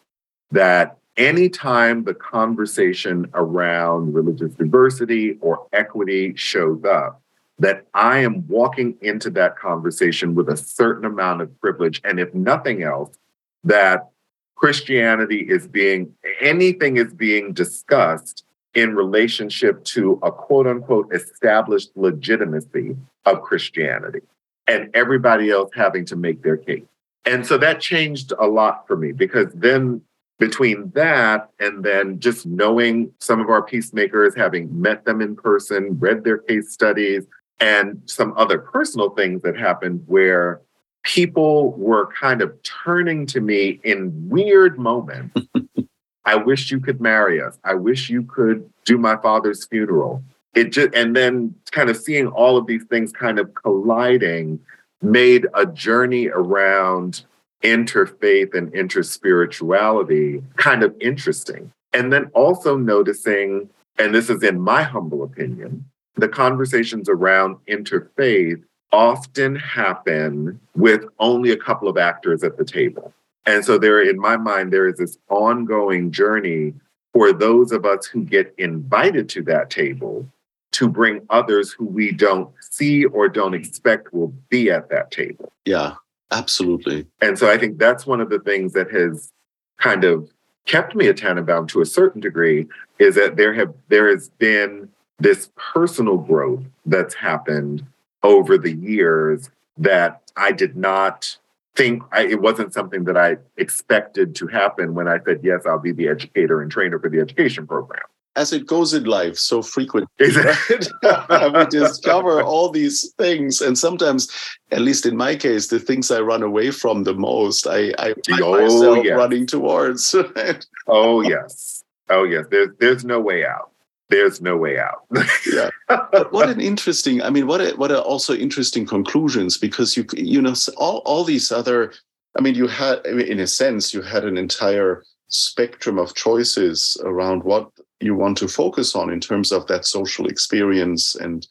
that 0.52 0.96
anytime 1.16 2.04
the 2.04 2.14
conversation 2.14 3.28
around 3.34 4.14
religious 4.14 4.54
diversity 4.54 5.38
or 5.40 5.66
equity 5.72 6.36
shows 6.36 6.84
up, 6.84 7.20
that 7.58 7.86
I 7.94 8.18
am 8.18 8.46
walking 8.46 8.96
into 9.00 9.30
that 9.30 9.58
conversation 9.58 10.34
with 10.34 10.48
a 10.48 10.56
certain 10.56 11.04
amount 11.04 11.42
of 11.42 11.60
privilege. 11.60 12.00
And 12.04 12.20
if 12.20 12.32
nothing 12.32 12.82
else, 12.82 13.16
that 13.64 14.08
Christianity 14.54 15.46
is 15.48 15.66
being, 15.66 16.14
anything 16.40 16.96
is 16.96 17.12
being 17.12 17.52
discussed 17.52 18.44
in 18.74 18.94
relationship 18.94 19.82
to 19.84 20.18
a 20.22 20.30
quote 20.30 20.66
unquote 20.66 21.12
established 21.12 21.90
legitimacy 21.96 22.96
of 23.24 23.42
Christianity 23.42 24.20
and 24.66 24.90
everybody 24.94 25.50
else 25.50 25.70
having 25.74 26.04
to 26.06 26.16
make 26.16 26.42
their 26.42 26.56
case. 26.56 26.84
And 27.24 27.46
so 27.46 27.58
that 27.58 27.80
changed 27.80 28.32
a 28.38 28.46
lot 28.46 28.86
for 28.86 28.96
me 28.96 29.12
because 29.12 29.52
then 29.54 30.02
between 30.38 30.90
that 30.94 31.50
and 31.58 31.84
then 31.84 32.20
just 32.20 32.46
knowing 32.46 33.12
some 33.18 33.40
of 33.40 33.48
our 33.48 33.62
peacemakers, 33.62 34.34
having 34.36 34.80
met 34.80 35.04
them 35.04 35.20
in 35.20 35.34
person, 35.34 35.98
read 35.98 36.22
their 36.22 36.38
case 36.38 36.70
studies, 36.70 37.24
and 37.60 38.00
some 38.06 38.34
other 38.36 38.58
personal 38.58 39.10
things 39.10 39.42
that 39.42 39.56
happened 39.56 40.02
where 40.06 40.60
people 41.02 41.72
were 41.72 42.08
kind 42.12 42.42
of 42.42 42.54
turning 42.62 43.26
to 43.26 43.40
me 43.40 43.80
in 43.84 44.12
weird 44.28 44.78
moments. 44.78 45.40
I 46.24 46.36
wish 46.36 46.70
you 46.70 46.78
could 46.78 47.00
marry 47.00 47.40
us. 47.40 47.58
I 47.64 47.74
wish 47.74 48.10
you 48.10 48.22
could 48.22 48.68
do 48.84 48.98
my 48.98 49.16
father's 49.16 49.64
funeral. 49.66 50.22
It 50.54 50.72
just 50.72 50.94
and 50.94 51.16
then 51.16 51.54
kind 51.70 51.88
of 51.88 51.96
seeing 51.96 52.26
all 52.26 52.56
of 52.56 52.66
these 52.66 52.84
things 52.84 53.12
kind 53.12 53.38
of 53.38 53.54
colliding 53.54 54.60
made 55.00 55.46
a 55.54 55.64
journey 55.64 56.28
around 56.28 57.24
interfaith 57.62 58.54
and 58.54 58.72
interspirituality 58.72 60.42
kind 60.56 60.82
of 60.82 60.94
interesting. 61.00 61.72
And 61.92 62.12
then 62.12 62.30
also 62.34 62.76
noticing, 62.76 63.70
and 63.98 64.14
this 64.14 64.28
is 64.28 64.42
in 64.42 64.60
my 64.60 64.82
humble 64.82 65.22
opinion, 65.22 65.84
the 66.18 66.28
conversations 66.28 67.08
around 67.08 67.56
interfaith 67.68 68.62
often 68.92 69.54
happen 69.56 70.58
with 70.74 71.04
only 71.18 71.50
a 71.50 71.56
couple 71.56 71.88
of 71.88 71.96
actors 71.96 72.42
at 72.42 72.56
the 72.56 72.64
table. 72.64 73.12
And 73.46 73.64
so 73.64 73.78
there, 73.78 74.00
in 74.00 74.18
my 74.18 74.36
mind, 74.36 74.72
there 74.72 74.88
is 74.88 74.98
this 74.98 75.18
ongoing 75.28 76.10
journey 76.10 76.74
for 77.12 77.32
those 77.32 77.72
of 77.72 77.84
us 77.84 78.06
who 78.06 78.24
get 78.24 78.54
invited 78.58 79.28
to 79.30 79.42
that 79.42 79.70
table 79.70 80.26
to 80.72 80.88
bring 80.88 81.24
others 81.30 81.72
who 81.72 81.86
we 81.86 82.12
don't 82.12 82.50
see 82.60 83.04
or 83.06 83.28
don't 83.28 83.54
expect 83.54 84.12
will 84.12 84.34
be 84.50 84.70
at 84.70 84.90
that 84.90 85.10
table. 85.10 85.50
Yeah, 85.64 85.94
absolutely. 86.30 87.06
And 87.22 87.38
so 87.38 87.50
I 87.50 87.56
think 87.56 87.78
that's 87.78 88.06
one 88.06 88.20
of 88.20 88.28
the 88.28 88.38
things 88.38 88.74
that 88.74 88.90
has 88.90 89.30
kind 89.78 90.04
of 90.04 90.30
kept 90.66 90.94
me 90.94 91.08
at 91.08 91.16
Tanenbaum 91.16 91.68
to 91.68 91.80
a 91.80 91.86
certain 91.86 92.20
degree 92.20 92.66
is 92.98 93.14
that 93.14 93.36
there 93.36 93.54
have 93.54 93.72
there 93.88 94.08
has 94.08 94.28
been 94.38 94.88
this 95.18 95.50
personal 95.56 96.18
growth 96.18 96.64
that's 96.86 97.14
happened 97.14 97.84
over 98.22 98.58
the 98.58 98.72
years 98.72 99.50
that 99.76 100.22
I 100.36 100.52
did 100.52 100.76
not 100.76 101.36
think 101.76 102.02
I, 102.10 102.26
it 102.26 102.40
wasn't 102.40 102.74
something 102.74 103.04
that 103.04 103.16
I 103.16 103.36
expected 103.56 104.34
to 104.36 104.48
happen 104.48 104.94
when 104.94 105.06
I 105.06 105.18
said, 105.24 105.40
yes, 105.42 105.62
I'll 105.64 105.78
be 105.78 105.92
the 105.92 106.08
educator 106.08 106.60
and 106.60 106.70
trainer 106.70 106.98
for 106.98 107.08
the 107.08 107.20
education 107.20 107.66
program. 107.66 108.02
As 108.34 108.52
it 108.52 108.66
goes 108.66 108.94
in 108.94 109.04
life 109.04 109.36
so 109.36 109.62
frequently, 109.62 110.08
right? 110.20 110.88
we 111.54 111.66
discover 111.66 112.42
all 112.42 112.70
these 112.70 113.12
things. 113.18 113.60
And 113.60 113.76
sometimes, 113.76 114.28
at 114.70 114.80
least 114.80 115.06
in 115.06 115.16
my 115.16 115.34
case, 115.34 115.68
the 115.68 115.80
things 115.80 116.10
I 116.10 116.20
run 116.20 116.42
away 116.42 116.70
from 116.70 117.02
the 117.02 117.14
most, 117.14 117.66
I, 117.66 117.92
I 117.98 118.14
find 118.28 118.42
oh, 118.42 118.60
myself 118.60 119.04
yes. 119.04 119.16
running 119.16 119.46
towards. 119.46 120.14
oh, 120.86 121.20
yes. 121.22 121.82
Oh, 122.10 122.22
yes. 122.24 122.46
There's, 122.50 122.68
there's 122.78 123.04
no 123.04 123.18
way 123.20 123.44
out 123.44 123.72
there's 124.10 124.40
no 124.40 124.56
way 124.56 124.78
out. 124.78 125.04
yeah. 125.46 125.70
But 125.88 126.32
what 126.32 126.48
an 126.50 126.60
interesting, 126.60 127.22
I 127.22 127.30
mean, 127.30 127.46
what 127.46 127.60
a, 127.60 127.70
what 127.76 127.90
are 127.90 128.02
also 128.02 128.34
interesting 128.34 128.86
conclusions 128.86 129.56
because 129.56 129.96
you 129.96 130.04
you 130.14 130.42
know 130.42 130.54
all 130.76 130.98
all 131.06 131.24
these 131.24 131.50
other, 131.50 131.92
I 132.36 132.42
mean, 132.42 132.54
you 132.54 132.66
had 132.66 133.04
in 133.06 133.40
a 133.40 133.46
sense 133.46 133.94
you 133.94 134.02
had 134.02 134.24
an 134.24 134.36
entire 134.36 135.02
spectrum 135.28 135.98
of 135.98 136.14
choices 136.14 137.00
around 137.04 137.44
what 137.44 137.70
you 138.00 138.14
want 138.14 138.38
to 138.38 138.48
focus 138.48 138.94
on 138.94 139.10
in 139.10 139.20
terms 139.20 139.52
of 139.52 139.66
that 139.66 139.84
social 139.84 140.26
experience 140.26 141.14
and 141.14 141.46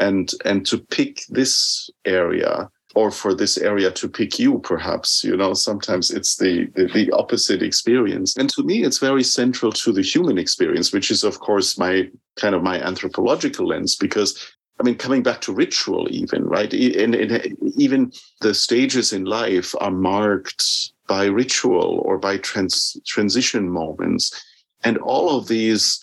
and 0.00 0.32
and 0.44 0.66
to 0.66 0.78
pick 0.78 1.22
this 1.28 1.90
area 2.04 2.68
or 2.94 3.10
for 3.10 3.34
this 3.34 3.56
area 3.58 3.90
to 3.90 4.08
pick 4.08 4.38
you 4.38 4.58
perhaps 4.60 5.24
you 5.24 5.36
know 5.36 5.54
sometimes 5.54 6.10
it's 6.10 6.36
the, 6.36 6.66
the, 6.74 6.86
the 6.86 7.10
opposite 7.12 7.62
experience. 7.62 8.36
And 8.36 8.48
to 8.50 8.62
me 8.62 8.84
it's 8.84 8.98
very 8.98 9.24
central 9.24 9.72
to 9.72 9.92
the 9.92 10.02
human 10.02 10.38
experience 10.38 10.92
which 10.92 11.10
is 11.10 11.24
of 11.24 11.40
course 11.40 11.78
my 11.78 12.10
kind 12.36 12.54
of 12.54 12.62
my 12.62 12.80
anthropological 12.80 13.66
lens 13.66 13.96
because 13.96 14.54
I 14.80 14.84
mean, 14.84 14.96
coming 14.96 15.22
back 15.22 15.40
to 15.42 15.52
ritual, 15.52 16.08
even 16.10 16.44
right, 16.44 16.72
and, 16.72 17.14
and, 17.14 17.56
even 17.76 18.10
the 18.40 18.52
stages 18.52 19.12
in 19.12 19.24
life 19.26 19.74
are 19.80 19.92
marked 19.92 20.92
by 21.06 21.26
ritual 21.26 22.02
or 22.04 22.18
by 22.18 22.38
trans, 22.38 22.96
transition 23.06 23.68
moments, 23.68 24.44
and 24.82 24.98
all 24.98 25.38
of 25.38 25.46
these 25.46 26.00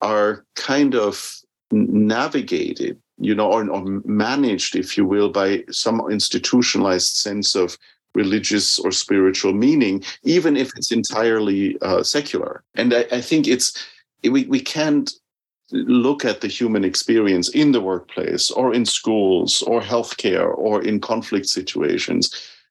are 0.00 0.44
kind 0.56 0.94
of 0.94 1.32
navigated 1.70 3.00
you 3.18 3.34
know, 3.34 3.50
or, 3.50 3.68
or 3.68 3.84
managed, 4.04 4.76
if 4.76 4.96
you 4.96 5.04
will, 5.04 5.28
by 5.28 5.64
some 5.70 6.00
institutionalized 6.10 7.16
sense 7.16 7.54
of 7.54 7.76
religious 8.14 8.78
or 8.78 8.90
spiritual 8.90 9.52
meaning, 9.52 10.02
even 10.22 10.56
if 10.56 10.70
it's 10.76 10.92
entirely 10.92 11.76
uh, 11.82 12.02
secular. 12.02 12.62
And 12.74 12.94
I, 12.94 13.06
I, 13.12 13.20
think 13.20 13.46
it's 13.46 13.72
we 14.24 14.44
we 14.46 14.60
can't 14.60 15.12
look 15.70 16.24
at 16.24 16.40
the 16.40 16.48
human 16.48 16.84
experience 16.84 17.48
in 17.50 17.72
the 17.72 17.80
workplace 17.80 18.50
or 18.50 18.74
in 18.74 18.84
schools 18.86 19.62
or 19.62 19.80
healthcare 19.80 20.56
or 20.56 20.82
in 20.82 21.00
conflict 21.00 21.46
situations 21.46 22.22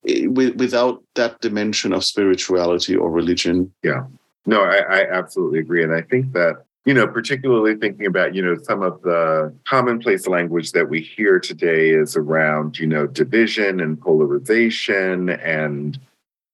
eh, 0.08 0.26
without 0.26 1.04
that 1.16 1.40
dimension 1.42 1.94
of 1.94 2.04
spirituality 2.04 2.96
or 2.96 3.12
religion. 3.12 3.72
Yeah. 3.84 4.06
No, 4.46 4.64
I, 4.64 4.78
I 4.78 5.12
absolutely 5.12 5.60
agree. 5.60 5.84
And 5.84 5.94
I 5.94 6.02
think 6.02 6.34
that 6.34 6.64
you 6.88 6.94
know, 6.94 7.06
particularly 7.06 7.76
thinking 7.76 8.06
about, 8.06 8.34
you 8.34 8.42
know, 8.42 8.56
some 8.64 8.82
of 8.82 9.02
the 9.02 9.54
commonplace 9.66 10.26
language 10.26 10.72
that 10.72 10.90
we 10.90 11.02
hear 11.02 11.38
today 11.38 11.90
is 11.90 12.16
around, 12.16 12.80
you 12.80 12.88
know, 12.88 13.06
division 13.06 13.82
and 13.82 14.00
polarization. 14.00 15.32
And 15.32 16.00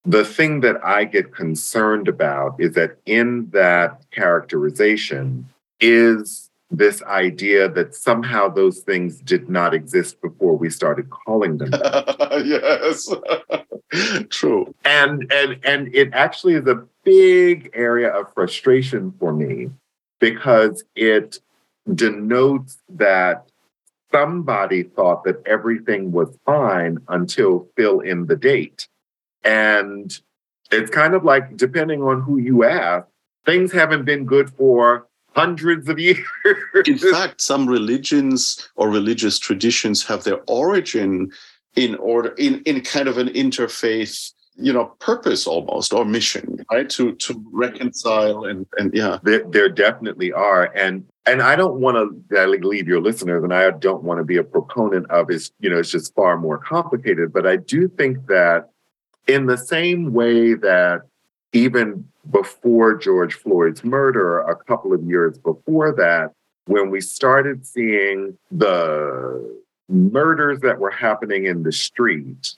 the 0.05 0.25
thing 0.25 0.61
that 0.61 0.83
I 0.83 1.03
get 1.03 1.35
concerned 1.35 2.07
about 2.07 2.55
is 2.59 2.73
that 2.73 2.97
in 3.05 3.47
that 3.51 4.09
characterization 4.09 5.47
is 5.79 6.49
this 6.71 7.03
idea 7.03 7.69
that 7.69 7.93
somehow 7.93 8.49
those 8.49 8.79
things 8.79 9.19
did 9.21 9.51
not 9.51 9.75
exist 9.75 10.19
before 10.19 10.57
we 10.57 10.71
started 10.71 11.11
calling 11.11 11.59
them. 11.59 11.71
Yes. 12.43 13.07
True. 14.29 14.73
And 14.83 15.31
and 15.31 15.59
and 15.63 15.93
it 15.93 16.11
actually 16.13 16.55
is 16.55 16.65
a 16.65 16.83
big 17.03 17.69
area 17.75 18.09
of 18.09 18.33
frustration 18.33 19.13
for 19.19 19.31
me 19.31 19.69
because 20.23 20.85
it 20.95 21.39
denotes 21.93 22.77
that 22.87 23.45
somebody 24.09 24.83
thought 24.83 25.25
that 25.25 25.45
everything 25.45 26.13
was 26.13 26.29
fine 26.45 26.97
until 27.09 27.67
fill 27.75 27.99
in 27.99 28.27
the 28.27 28.37
date. 28.37 28.87
And 29.43 30.17
it's 30.71 30.89
kind 30.89 31.13
of 31.13 31.25
like, 31.25 31.57
depending 31.57 32.01
on 32.03 32.21
who 32.21 32.37
you 32.37 32.63
ask, 32.63 33.05
things 33.45 33.73
haven't 33.73 34.05
been 34.05 34.23
good 34.23 34.49
for 34.51 35.07
hundreds 35.35 35.89
of 35.89 35.99
years. 36.07 36.23
in 36.85 36.97
fact, 36.97 37.41
some 37.41 37.67
religions 37.67 38.69
or 38.77 38.89
religious 38.89 39.37
traditions 39.37 40.05
have 40.05 40.23
their 40.23 40.39
origin 40.47 41.33
in 41.75 41.95
order 41.95 42.29
in, 42.37 42.61
in 42.61 42.79
kind 42.79 43.09
of 43.09 43.17
an 43.17 43.27
interfaith 43.27 44.31
you 44.55 44.71
know 44.71 44.85
purpose 44.99 45.47
almost 45.47 45.93
or 45.93 46.05
mission 46.05 46.63
right? 46.71 46.89
To 46.91 47.13
to 47.13 47.43
reconcile 47.51 48.45
and 48.45 48.65
and 48.77 48.93
yeah. 48.93 49.19
There, 49.23 49.43
there 49.49 49.69
definitely 49.69 50.31
are. 50.31 50.65
And 50.75 51.05
and 51.25 51.41
i 51.41 51.55
don't 51.55 51.79
want 51.79 51.95
to 52.29 52.45
leave 52.45 52.87
your 52.87 53.01
listeners 53.01 53.43
and 53.43 53.53
i 53.53 53.69
don't 53.71 54.03
want 54.03 54.19
to 54.19 54.23
be 54.23 54.37
a 54.37 54.43
proponent 54.43 55.09
of 55.09 55.29
it's 55.29 55.51
you 55.59 55.69
know 55.69 55.79
it's 55.79 55.91
just 55.91 56.13
far 56.15 56.37
more 56.37 56.57
complicated 56.57 57.31
but 57.31 57.45
i 57.45 57.55
do 57.55 57.87
think 57.87 58.25
that 58.27 58.69
in 59.27 59.45
the 59.45 59.57
same 59.57 60.13
way 60.13 60.53
that 60.53 61.01
even 61.53 62.07
before 62.31 62.95
george 62.95 63.35
floyd's 63.35 63.83
murder 63.83 64.39
a 64.39 64.55
couple 64.55 64.93
of 64.93 65.03
years 65.03 65.37
before 65.37 65.93
that 65.93 66.31
when 66.65 66.89
we 66.89 67.01
started 67.01 67.65
seeing 67.65 68.37
the 68.51 69.61
murders 69.89 70.61
that 70.61 70.79
were 70.79 70.91
happening 70.91 71.45
in 71.45 71.63
the 71.63 71.71
street 71.71 72.55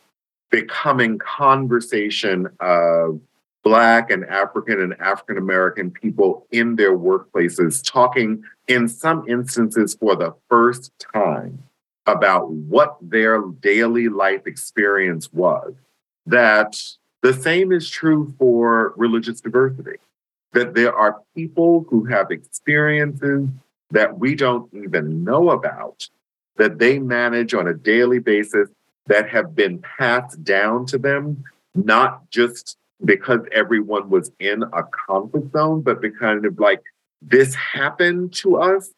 becoming 0.50 1.18
conversation 1.18 2.48
of 2.60 3.20
Black 3.64 4.12
and 4.12 4.24
African 4.26 4.80
and 4.80 4.94
African 5.02 5.38
American 5.38 5.90
people 5.90 6.46
in 6.52 6.76
their 6.76 6.96
workplaces 6.98 7.84
talking, 7.84 8.44
in 8.68 8.88
some 8.88 9.28
instances, 9.28 9.96
for 9.96 10.16
the 10.16 10.36
first 10.50 10.92
time 11.14 11.64
about 12.06 12.52
what 12.52 12.98
their 13.02 13.42
daily 13.62 14.08
life 14.08 14.46
experience 14.46 15.34
was. 15.34 15.74
That 16.28 16.80
the 17.22 17.34
same 17.34 17.72
is 17.72 17.90
true 17.90 18.36
for 18.38 18.94
religious 18.98 19.42
diversity, 19.42 19.98
that 20.54 20.76
there 20.76 20.94
are 20.94 21.22
people 21.36 21.88
who 21.90 22.06
have 22.06 22.30
experiences 22.30 23.48
that 23.90 24.20
we 24.20 24.36
don't 24.36 24.72
even 24.74 25.24
know 25.24 25.50
about, 25.50 26.08
that 26.58 26.78
they 26.78 27.00
manage 27.00 27.56
on 27.56 27.68
a 27.68 27.74
daily 27.74 28.20
basis 28.20 28.70
that 29.08 29.30
have 29.30 29.56
been 29.56 29.80
passed 29.80 30.44
down 30.44 30.86
to 30.88 30.98
them, 30.98 31.44
not 31.74 32.30
just 32.30 32.78
because 33.04 33.42
everyone 33.52 34.10
was 34.10 34.32
in 34.40 34.64
a 34.64 34.84
conflict 34.84 35.52
zone, 35.52 35.82
but 35.82 36.02
because 36.02 36.44
of 36.44 36.60
like 36.60 36.82
this 37.22 37.54
happened 37.56 38.34
to 38.34 38.58
us 38.58 38.92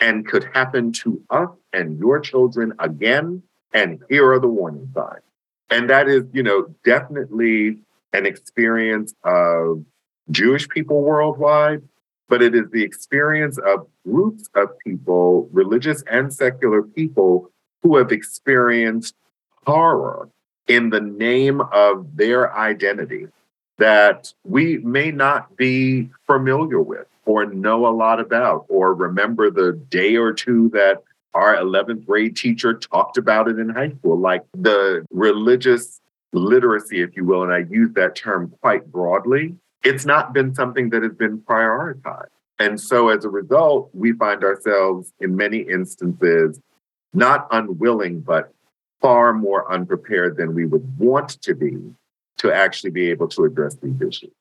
and 0.00 0.26
could 0.26 0.44
happen 0.54 0.92
to 0.92 1.22
us 1.30 1.50
and 1.72 1.98
your 1.98 2.20
children 2.20 2.72
again. 2.78 3.42
And 3.72 4.02
here 4.08 4.30
are 4.32 4.38
the 4.38 4.48
warning 4.48 4.88
signs. 4.94 5.22
And 5.70 5.90
that 5.90 6.08
is, 6.08 6.24
you 6.32 6.42
know, 6.42 6.74
definitely 6.84 7.78
an 8.12 8.26
experience 8.26 9.14
of 9.24 9.84
Jewish 10.30 10.68
people 10.68 11.02
worldwide, 11.02 11.82
but 12.28 12.42
it 12.42 12.54
is 12.54 12.70
the 12.70 12.84
experience 12.84 13.58
of 13.58 13.88
groups 14.06 14.48
of 14.54 14.78
people, 14.78 15.48
religious 15.52 16.02
and 16.10 16.32
secular 16.32 16.82
people, 16.82 17.50
who 17.82 17.96
have 17.96 18.12
experienced 18.12 19.14
horror 19.66 20.28
in 20.68 20.90
the 20.90 21.00
name 21.00 21.60
of 21.60 22.16
their 22.16 22.54
identity 22.56 23.26
that 23.78 24.32
we 24.44 24.78
may 24.78 25.10
not 25.10 25.56
be 25.56 26.08
familiar 26.26 26.80
with 26.80 27.06
or 27.26 27.46
know 27.46 27.86
a 27.86 27.94
lot 27.94 28.20
about 28.20 28.66
or 28.68 28.94
remember 28.94 29.50
the 29.50 29.72
day 29.88 30.16
or 30.16 30.32
two 30.32 30.68
that 30.70 31.02
our 31.34 31.56
11th 31.56 32.06
grade 32.06 32.36
teacher 32.36 32.74
talked 32.74 33.18
about 33.18 33.48
it 33.48 33.58
in 33.58 33.68
high 33.68 33.90
school, 33.90 34.18
like 34.18 34.42
the 34.52 35.04
religious 35.10 36.00
literacy, 36.32 37.00
if 37.00 37.16
you 37.16 37.24
will, 37.24 37.42
and 37.42 37.52
I 37.52 37.64
use 37.70 37.90
that 37.94 38.14
term 38.14 38.52
quite 38.60 38.90
broadly, 38.90 39.56
it's 39.82 40.06
not 40.06 40.32
been 40.32 40.54
something 40.54 40.90
that 40.90 41.02
has 41.02 41.12
been 41.12 41.38
prioritized. 41.38 42.28
And 42.58 42.80
so 42.80 43.08
as 43.08 43.24
a 43.24 43.28
result, 43.28 43.90
we 43.92 44.12
find 44.12 44.44
ourselves 44.44 45.12
in 45.18 45.34
many 45.34 45.58
instances 45.58 46.60
not 47.12 47.48
unwilling, 47.50 48.20
but 48.20 48.53
far 49.04 49.34
more 49.34 49.70
unprepared 49.70 50.38
than 50.38 50.54
we 50.54 50.64
would 50.64 50.86
want 50.98 51.28
to 51.42 51.54
be 51.54 51.76
to 52.38 52.50
actually 52.50 52.90
be 52.90 53.10
able 53.10 53.28
to 53.28 53.44
address 53.44 53.76
these 53.82 54.00
issues. 54.00 54.32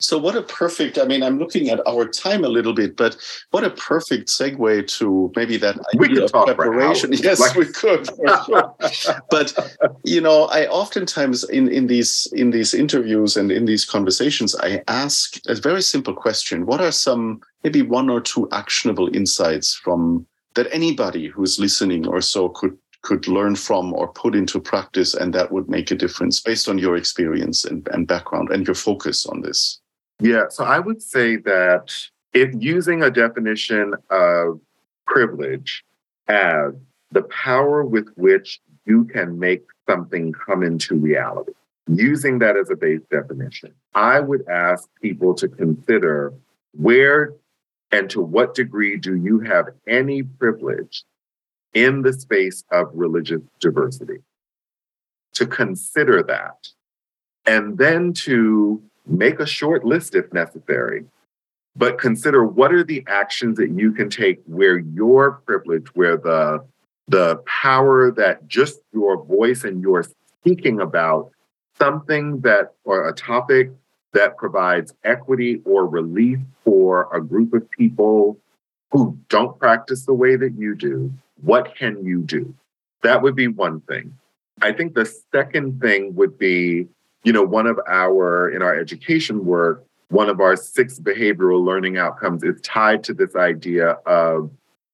So, 0.00 0.18
what 0.18 0.34
a 0.34 0.42
perfect, 0.42 0.98
I 0.98 1.04
mean, 1.04 1.22
I'm 1.22 1.38
looking 1.38 1.68
at 1.68 1.78
our 1.86 2.06
time 2.08 2.42
a 2.42 2.48
little 2.48 2.72
bit, 2.72 2.96
but 2.96 3.16
what 3.50 3.62
a 3.62 3.70
perfect 3.70 4.28
segue 4.28 4.88
to 4.98 5.30
maybe 5.36 5.58
that 5.58 5.78
we 5.94 6.08
idea 6.08 6.24
of 6.24 6.32
preparation. 6.32 7.12
Yes, 7.28 7.38
like... 7.38 7.54
we 7.54 7.66
could. 7.66 8.08
Sure. 8.46 8.74
but, 9.30 9.76
you 10.02 10.20
know, 10.20 10.46
I 10.46 10.66
oftentimes 10.66 11.44
in, 11.44 11.68
in 11.68 11.86
these 11.86 12.12
in 12.32 12.50
these 12.50 12.72
interviews 12.74 13.36
and 13.36 13.52
in 13.52 13.66
these 13.66 13.84
conversations, 13.84 14.56
I 14.56 14.82
ask 14.88 15.38
a 15.46 15.54
very 15.54 15.82
simple 15.82 16.14
question. 16.14 16.66
What 16.66 16.80
are 16.80 16.92
some 16.92 17.42
maybe 17.62 17.82
one 17.82 18.08
or 18.10 18.20
two 18.20 18.48
actionable 18.50 19.14
insights 19.14 19.74
from 19.74 20.26
that 20.54 20.66
anybody 20.72 21.28
who's 21.28 21.60
listening 21.60 22.08
or 22.08 22.20
so 22.22 22.48
could 22.48 22.76
could 23.02 23.26
learn 23.28 23.56
from 23.56 23.92
or 23.94 24.08
put 24.08 24.34
into 24.34 24.60
practice 24.60 25.14
and 25.14 25.32
that 25.32 25.50
would 25.50 25.68
make 25.68 25.90
a 25.90 25.94
difference 25.94 26.40
based 26.40 26.68
on 26.68 26.78
your 26.78 26.96
experience 26.96 27.64
and, 27.64 27.88
and 27.92 28.06
background 28.06 28.50
and 28.50 28.66
your 28.66 28.74
focus 28.74 29.26
on 29.26 29.40
this. 29.40 29.80
Yeah 30.20 30.44
so 30.50 30.64
i 30.64 30.78
would 30.78 31.02
say 31.02 31.36
that 31.36 31.94
if 32.34 32.50
using 32.58 33.02
a 33.02 33.10
definition 33.10 33.94
of 34.10 34.60
privilege 35.06 35.84
as 36.28 36.72
the 37.10 37.22
power 37.22 37.84
with 37.84 38.08
which 38.16 38.60
you 38.84 39.04
can 39.04 39.38
make 39.38 39.64
something 39.88 40.32
come 40.32 40.62
into 40.62 40.94
reality 40.94 41.52
using 41.88 42.38
that 42.38 42.56
as 42.56 42.70
a 42.70 42.76
base 42.76 43.00
definition 43.10 43.72
i 43.94 44.20
would 44.20 44.46
ask 44.48 44.88
people 45.02 45.34
to 45.34 45.48
consider 45.48 46.32
where 46.72 47.32
and 47.90 48.08
to 48.10 48.20
what 48.20 48.54
degree 48.54 48.96
do 48.96 49.16
you 49.16 49.40
have 49.40 49.66
any 49.88 50.22
privilege 50.22 51.04
in 51.74 52.02
the 52.02 52.12
space 52.12 52.64
of 52.70 52.90
religious 52.92 53.42
diversity? 53.60 54.18
To 55.34 55.46
consider 55.46 56.22
that, 56.24 56.68
and 57.46 57.78
then 57.78 58.12
to 58.24 58.82
make 59.06 59.40
a 59.40 59.46
short 59.46 59.84
list 59.84 60.14
if 60.14 60.32
necessary, 60.32 61.04
but 61.76 61.98
consider 61.98 62.44
what 62.44 62.72
are 62.72 62.84
the 62.84 63.04
actions 63.06 63.56
that 63.58 63.70
you 63.70 63.92
can 63.92 64.10
take 64.10 64.40
where 64.46 64.78
your 64.78 65.40
privilege, 65.46 65.86
where 65.94 66.16
the 66.16 66.64
the 67.08 67.36
power 67.46 68.10
that 68.12 68.46
just 68.46 68.80
your 68.92 69.24
voice 69.24 69.64
and 69.64 69.82
your 69.82 70.04
speaking 70.40 70.80
about 70.80 71.30
something 71.76 72.40
that 72.42 72.72
or 72.84 73.08
a 73.08 73.12
topic 73.12 73.72
that 74.12 74.36
provides 74.36 74.94
equity 75.04 75.60
or 75.64 75.86
relief 75.86 76.38
for 76.64 77.08
a 77.14 77.20
group 77.20 77.52
of 77.52 77.68
people 77.70 78.38
who 78.92 79.16
don't 79.28 79.58
practice 79.58 80.04
the 80.04 80.14
way 80.14 80.36
that 80.36 80.52
you 80.56 80.74
do, 80.74 81.12
what 81.42 81.74
can 81.76 82.04
you 82.04 82.22
do? 82.22 82.54
That 83.02 83.22
would 83.22 83.34
be 83.34 83.48
one 83.48 83.80
thing. 83.82 84.14
I 84.62 84.72
think 84.72 84.94
the 84.94 85.10
second 85.32 85.80
thing 85.80 86.14
would 86.14 86.38
be, 86.38 86.86
you 87.24 87.32
know, 87.32 87.42
one 87.42 87.66
of 87.66 87.80
our, 87.86 88.50
in 88.50 88.62
our 88.62 88.78
education 88.78 89.44
work, 89.44 89.84
one 90.08 90.28
of 90.28 90.40
our 90.40 90.56
six 90.56 90.98
behavioral 90.98 91.64
learning 91.64 91.96
outcomes 91.96 92.42
is 92.42 92.60
tied 92.62 93.04
to 93.04 93.14
this 93.14 93.36
idea 93.36 93.90
of 94.06 94.50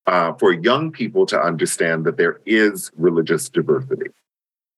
uh, 0.07 0.33
for 0.35 0.53
young 0.53 0.93
people 0.93 1.27
to 1.27 1.41
understand 1.41 2.05
that 2.05 2.17
there 2.17 2.41
is 2.47 2.93
religious 2.97 3.49
diversity. 3.49 4.11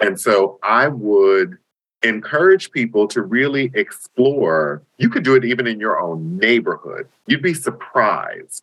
And 0.01 0.19
so 0.19 0.59
I 0.63 0.89
would 0.89 1.59
encourage 2.03 2.71
people 2.71 3.09
to 3.09 3.23
really 3.23 3.71
explore. 3.75 4.83
You 4.97 5.11
could 5.11 5.25
do 5.25 5.35
it 5.35 5.45
even 5.45 5.67
in 5.67 5.81
your 5.81 5.99
own 5.99 6.39
neighborhood. 6.39 7.09
You'd 7.27 7.43
be 7.43 7.55
surprised. 7.55 8.63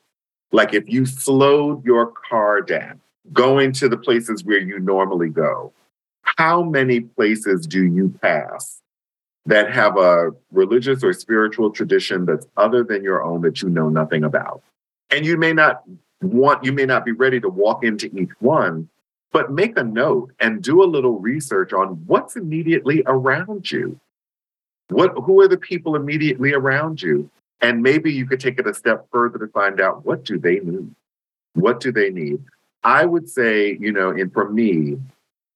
Like 0.52 0.74
if 0.74 0.88
you 0.88 1.06
slowed 1.06 1.84
your 1.86 2.08
car 2.30 2.62
down, 2.62 3.02
going 3.34 3.72
to 3.74 3.90
the 3.90 3.98
places 3.98 4.44
where 4.44 4.60
you 4.60 4.80
normally 4.80 5.30
go, 5.30 5.74
how 6.22 6.64
many 6.64 7.02
places 7.02 7.68
do 7.68 7.84
you 7.84 8.10
pass 8.22 8.82
that 9.46 9.72
have 9.72 9.98
a 9.98 10.32
religious 10.52 11.04
or 11.04 11.14
spiritual 11.14 11.70
tradition 11.70 12.26
that's 12.26 12.48
other 12.58 12.84
than 12.84 13.04
your 13.04 13.24
own 13.24 13.42
that 13.42 13.62
you 13.62 13.70
know 13.70 13.90
nothing 13.90 14.24
about? 14.24 14.62
And 15.12 15.26
you 15.26 15.38
may 15.38 15.54
not 15.54 15.84
want, 16.22 16.64
you 16.64 16.74
may 16.74 16.86
not 16.86 17.06
be 17.06 17.12
ready 17.12 17.40
to 17.40 17.50
walk 17.50 17.84
into 17.84 18.08
each 18.18 18.32
one, 18.40 18.90
but 19.32 19.52
make 19.52 19.78
a 19.78 19.84
note 19.84 20.32
and 20.40 20.64
do 20.64 20.84
a 20.84 20.86
little 20.86 21.20
research 21.20 21.74
on 21.74 22.02
what's 22.08 22.36
immediately 22.36 23.04
around 23.06 23.70
you. 23.72 24.00
What 24.90 25.14
who 25.24 25.42
are 25.42 25.48
the 25.48 25.58
people 25.58 25.96
immediately 25.96 26.54
around 26.54 27.02
you? 27.02 27.30
And 27.62 27.82
maybe 27.82 28.12
you 28.12 28.26
could 28.26 28.40
take 28.40 28.60
it 28.60 28.68
a 28.68 28.74
step 28.74 29.08
further 29.12 29.40
to 29.40 29.48
find 29.48 29.80
out 29.80 30.06
what 30.06 30.24
do 30.24 30.38
they 30.38 30.60
need? 30.60 30.94
What 31.54 31.80
do 31.80 31.92
they 31.92 32.10
need? 32.10 32.44
I 32.84 33.06
would 33.06 33.28
say, 33.30 33.78
you 33.80 33.92
know, 33.92 34.10
and 34.12 34.32
for 34.32 34.50
me, 34.50 34.98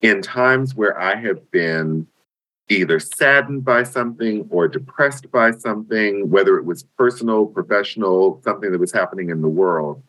in 0.02 0.22
times 0.22 0.74
where 0.76 1.00
I 1.00 1.16
have 1.16 1.52
been 1.52 2.08
either 2.70 3.00
saddened 3.00 3.66
by 3.66 3.84
something 3.84 4.48
or 4.50 4.68
depressed 4.68 5.32
by 5.32 5.52
something, 5.52 6.30
whether 6.30 6.58
it 6.58 6.66
was 6.66 6.84
personal, 6.98 7.46
professional, 7.46 8.42
something 8.44 8.72
that 8.72 8.80
was 8.80 8.92
happening 8.92 9.30
in 9.30 9.42
the 9.42 9.50
world, 9.50 10.02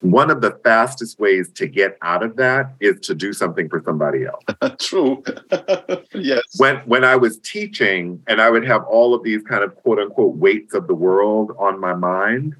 one 0.00 0.30
of 0.30 0.40
the 0.40 0.52
fastest 0.62 1.18
ways 1.18 1.50
to 1.52 1.66
get 1.66 1.98
out 2.02 2.22
of 2.22 2.36
that 2.36 2.74
is 2.80 3.00
to 3.00 3.14
do 3.14 3.32
something 3.32 3.68
for 3.68 3.82
somebody 3.84 4.26
else. 4.26 4.44
True. 4.78 5.22
yes. 6.14 6.42
When 6.56 6.76
when 6.86 7.04
I 7.04 7.16
was 7.16 7.38
teaching 7.38 8.22
and 8.26 8.40
I 8.40 8.50
would 8.50 8.64
have 8.64 8.84
all 8.84 9.14
of 9.14 9.22
these 9.22 9.42
kind 9.42 9.64
of 9.64 9.74
quote 9.76 9.98
unquote 9.98 10.36
weights 10.36 10.74
of 10.74 10.86
the 10.86 10.94
world 10.94 11.52
on 11.58 11.80
my 11.80 11.94
mind, 11.94 12.54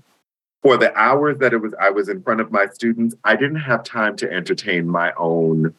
for 0.62 0.76
the 0.76 0.94
hours 0.98 1.38
that 1.38 1.52
it 1.52 1.58
was 1.58 1.74
I 1.80 1.90
was 1.90 2.08
in 2.08 2.22
front 2.22 2.40
of 2.40 2.50
my 2.50 2.66
students, 2.66 3.14
I 3.24 3.36
didn't 3.36 3.60
have 3.60 3.84
time 3.84 4.16
to 4.16 4.30
entertain 4.30 4.88
my 4.88 5.12
own 5.16 5.74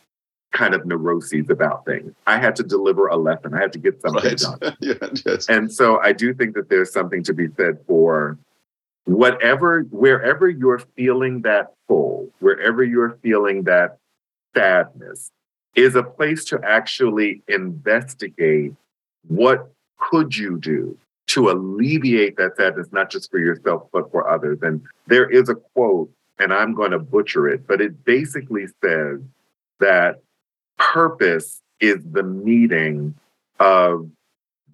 kind 0.51 0.74
of 0.74 0.86
neuroses 0.86 1.49
about 1.49 1.86
things. 1.86 2.14
I 2.26 2.39
had 2.39 2.55
to 2.55 2.64
deliver 2.64 3.07
a 3.07 3.18
lesson. 3.18 3.53
I 3.53 3.60
had 3.60 3.74
to 3.74 3.80
get 3.80 4.01
something 4.01 4.24
right. 4.24 4.38
done. 4.38 4.78
yeah, 4.80 4.93
yes. 5.26 5.47
And 5.47 5.72
so 5.72 5.99
I 5.99 6.14
do 6.14 6.34
think 6.34 6.55
that 6.55 6.70
there's 6.70 6.91
something 6.91 7.22
to 7.24 7.34
be 7.34 7.47
said 7.55 7.80
for 7.86 8.38
whatever, 9.10 9.82
wherever 9.89 10.47
you're 10.47 10.80
feeling 10.95 11.41
that 11.41 11.74
pull, 11.88 12.30
wherever 12.39 12.84
you're 12.84 13.18
feeling 13.24 13.64
that 13.64 13.97
sadness, 14.55 15.32
is 15.76 15.95
a 15.95 16.03
place 16.03 16.45
to 16.45 16.60
actually 16.64 17.41
investigate 17.47 18.74
what 19.28 19.72
could 19.97 20.36
you 20.36 20.60
do 20.60 20.97
to 21.28 21.49
alleviate 21.49 22.38
that 22.38 22.55
sadness, 22.55 22.88
not 22.91 23.10
just 23.10 23.30
for 23.32 23.39
yourself, 23.39 23.84
but 23.91 24.12
for 24.12 24.30
others. 24.30 24.60
And 24.62 24.82
there 25.07 25.30
is 25.30 25.49
a 25.49 25.55
quote, 25.55 26.12
and 26.38 26.53
I'm 26.53 26.74
going 26.74 26.91
to 26.91 26.99
butcher 26.99 27.47
it, 27.47 27.68
but 27.68 27.82
it 27.82 28.03
basically 28.03 28.68
says 28.84 29.20
that 29.80 30.22
purpose 30.78 31.62
is 31.80 31.97
the 32.12 32.24
meeting 32.24 33.16
of 33.60 34.10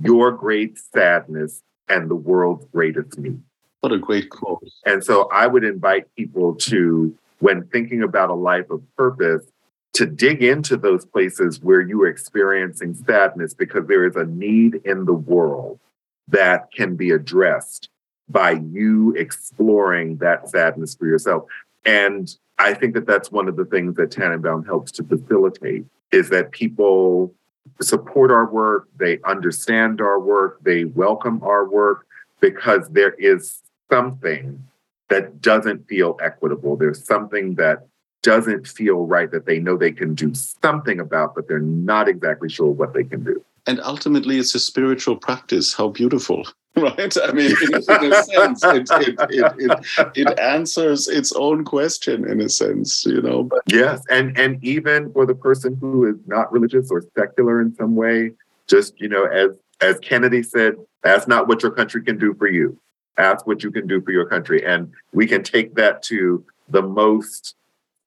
your 0.02 0.32
great 0.32 0.78
sadness 0.78 1.62
and 1.88 2.10
the 2.10 2.16
world's 2.16 2.66
greatest 2.74 3.18
need. 3.18 3.42
What 3.86 3.94
a 3.94 4.00
great 4.00 4.32
quote. 4.32 4.68
And 4.84 5.04
so 5.04 5.30
I 5.32 5.46
would 5.46 5.64
invite 5.64 6.06
people 6.16 6.56
to, 6.56 7.16
when 7.38 7.68
thinking 7.68 8.02
about 8.02 8.32
a 8.32 8.34
life 8.34 8.72
of 8.72 8.82
purpose, 8.96 9.46
to 9.94 10.08
dig 10.08 10.42
into 10.42 10.76
those 10.76 11.06
places 11.06 11.62
where 11.62 11.82
you 11.82 12.02
are 12.02 12.08
experiencing 12.08 12.96
sadness 12.96 13.54
because 13.54 13.86
there 13.86 14.04
is 14.08 14.16
a 14.16 14.26
need 14.26 14.82
in 14.86 15.06
the 15.06 15.14
world 15.14 15.80
that 16.28 16.72
can 16.72 16.96
be 16.96 17.12
addressed 17.12 17.90
by 18.28 18.54
you 18.72 19.14
exploring 19.16 20.18
that 20.18 20.50
sadness 20.50 20.96
for 20.96 21.06
yourself. 21.06 21.44
And 21.86 22.36
I 22.58 22.74
think 22.74 22.96
that 22.96 23.06
that's 23.06 23.32
one 23.32 23.48
of 23.48 23.56
the 23.56 23.66
things 23.66 23.98
that 23.98 24.10
Tanenbaum 24.10 24.66
helps 24.66 24.92
to 24.94 25.04
facilitate 25.04 25.86
is 26.12 26.30
that 26.30 26.50
people 26.54 27.36
support 27.82 28.32
our 28.32 28.52
work, 28.52 28.88
they 28.98 29.20
understand 29.26 30.02
our 30.02 30.20
work, 30.20 30.58
they 30.64 30.86
welcome 30.86 31.40
our 31.44 31.70
work 31.70 32.08
because 32.42 32.90
there 32.90 33.14
is 33.20 33.62
something 33.96 34.62
that 35.10 35.42
doesn't 35.42 35.88
feel 35.88 36.18
equitable. 36.22 36.76
There's 36.76 37.04
something 37.06 37.56
that 37.56 37.88
doesn't 38.24 38.68
feel 38.68 39.06
right 39.06 39.32
that 39.32 39.46
they 39.46 39.60
know 39.60 39.78
they 39.78 39.92
can 39.92 40.16
do 40.16 40.34
something 40.34 41.00
about, 41.00 41.36
but 41.36 41.48
they're 41.48 41.60
not 41.60 42.10
exactly 42.10 42.50
sure 42.50 42.72
what 42.72 42.94
they 42.94 43.04
can 43.04 43.24
do. 43.24 43.44
And 43.68 43.80
ultimately, 43.82 44.38
it's 44.38 44.54
a 44.54 44.60
spiritual 44.60 45.16
practice. 45.16 45.74
How 45.74 45.88
beautiful, 45.88 46.46
right? 46.76 47.16
I 47.24 47.32
mean, 47.32 47.52
in, 47.64 47.74
in 47.74 48.14
a 48.14 48.24
sense, 48.24 48.64
it, 48.64 48.90
it, 48.92 49.16
it, 49.30 50.10
it, 50.16 50.40
answers 50.40 51.08
its 51.08 51.32
own 51.34 51.64
question 51.64 52.30
in 52.30 52.42
a 52.42 52.50
sense, 52.50 53.06
you 53.06 53.22
know. 53.22 53.44
But 53.44 53.62
yes, 53.68 54.04
and 54.10 54.38
and 54.38 54.64
even 54.64 55.12
for 55.14 55.26
the 55.26 55.34
person 55.34 55.78
who 55.82 56.06
is 56.06 56.18
not 56.28 56.52
religious 56.52 56.92
or 56.92 57.04
secular 57.18 57.62
in 57.62 57.74
some 57.76 57.96
way, 57.96 58.32
just 58.68 59.00
you 59.00 59.10
know, 59.10 59.26
as 59.26 59.58
as 59.82 59.98
Kennedy 60.00 60.44
said, 60.44 60.76
that's 61.02 61.28
not 61.28 61.48
what 61.48 61.64
your 61.64 61.72
country 61.72 62.04
can 62.04 62.20
do 62.20 62.36
for 62.36 62.48
you 62.48 62.78
ask 63.18 63.48
what 63.48 63.64
you 63.64 63.72
can 63.72 63.88
do 63.88 64.02
for 64.02 64.12
your 64.12 64.26
country. 64.26 64.66
And 64.66 64.92
we 65.14 65.28
can 65.28 65.44
take 65.44 65.76
that 65.76 66.04
to 66.04 66.44
the 66.70 66.82
most 66.82 67.56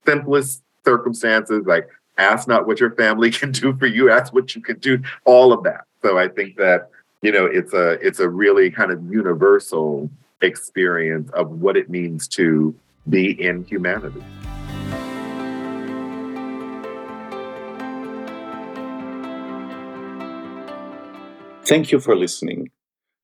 simplest 0.06 0.62
circumstances, 0.84 1.64
like 1.66 1.88
ask 2.18 2.48
not 2.48 2.66
what 2.66 2.80
your 2.80 2.92
family 2.92 3.30
can 3.40 3.52
do 3.52 3.74
for 3.76 3.86
you, 3.86 4.10
ask 4.10 4.32
what 4.32 4.54
you 4.54 4.62
can 4.62 4.78
do, 4.78 5.00
all 5.24 5.52
of 5.52 5.62
that. 5.64 5.84
So 6.02 6.18
I 6.18 6.28
think 6.28 6.56
that, 6.56 6.90
you 7.22 7.32
know, 7.32 7.46
it's 7.46 7.72
a 7.72 7.92
it's 8.06 8.20
a 8.20 8.28
really 8.28 8.70
kind 8.70 8.92
of 8.92 9.02
universal 9.10 10.08
experience 10.40 11.30
of 11.32 11.60
what 11.60 11.76
it 11.76 11.90
means 11.90 12.28
to 12.28 12.74
be 13.08 13.30
in 13.42 13.64
humanity. 13.64 14.22
Thank 21.64 21.92
you 21.92 22.00
for 22.00 22.16
listening. 22.16 22.70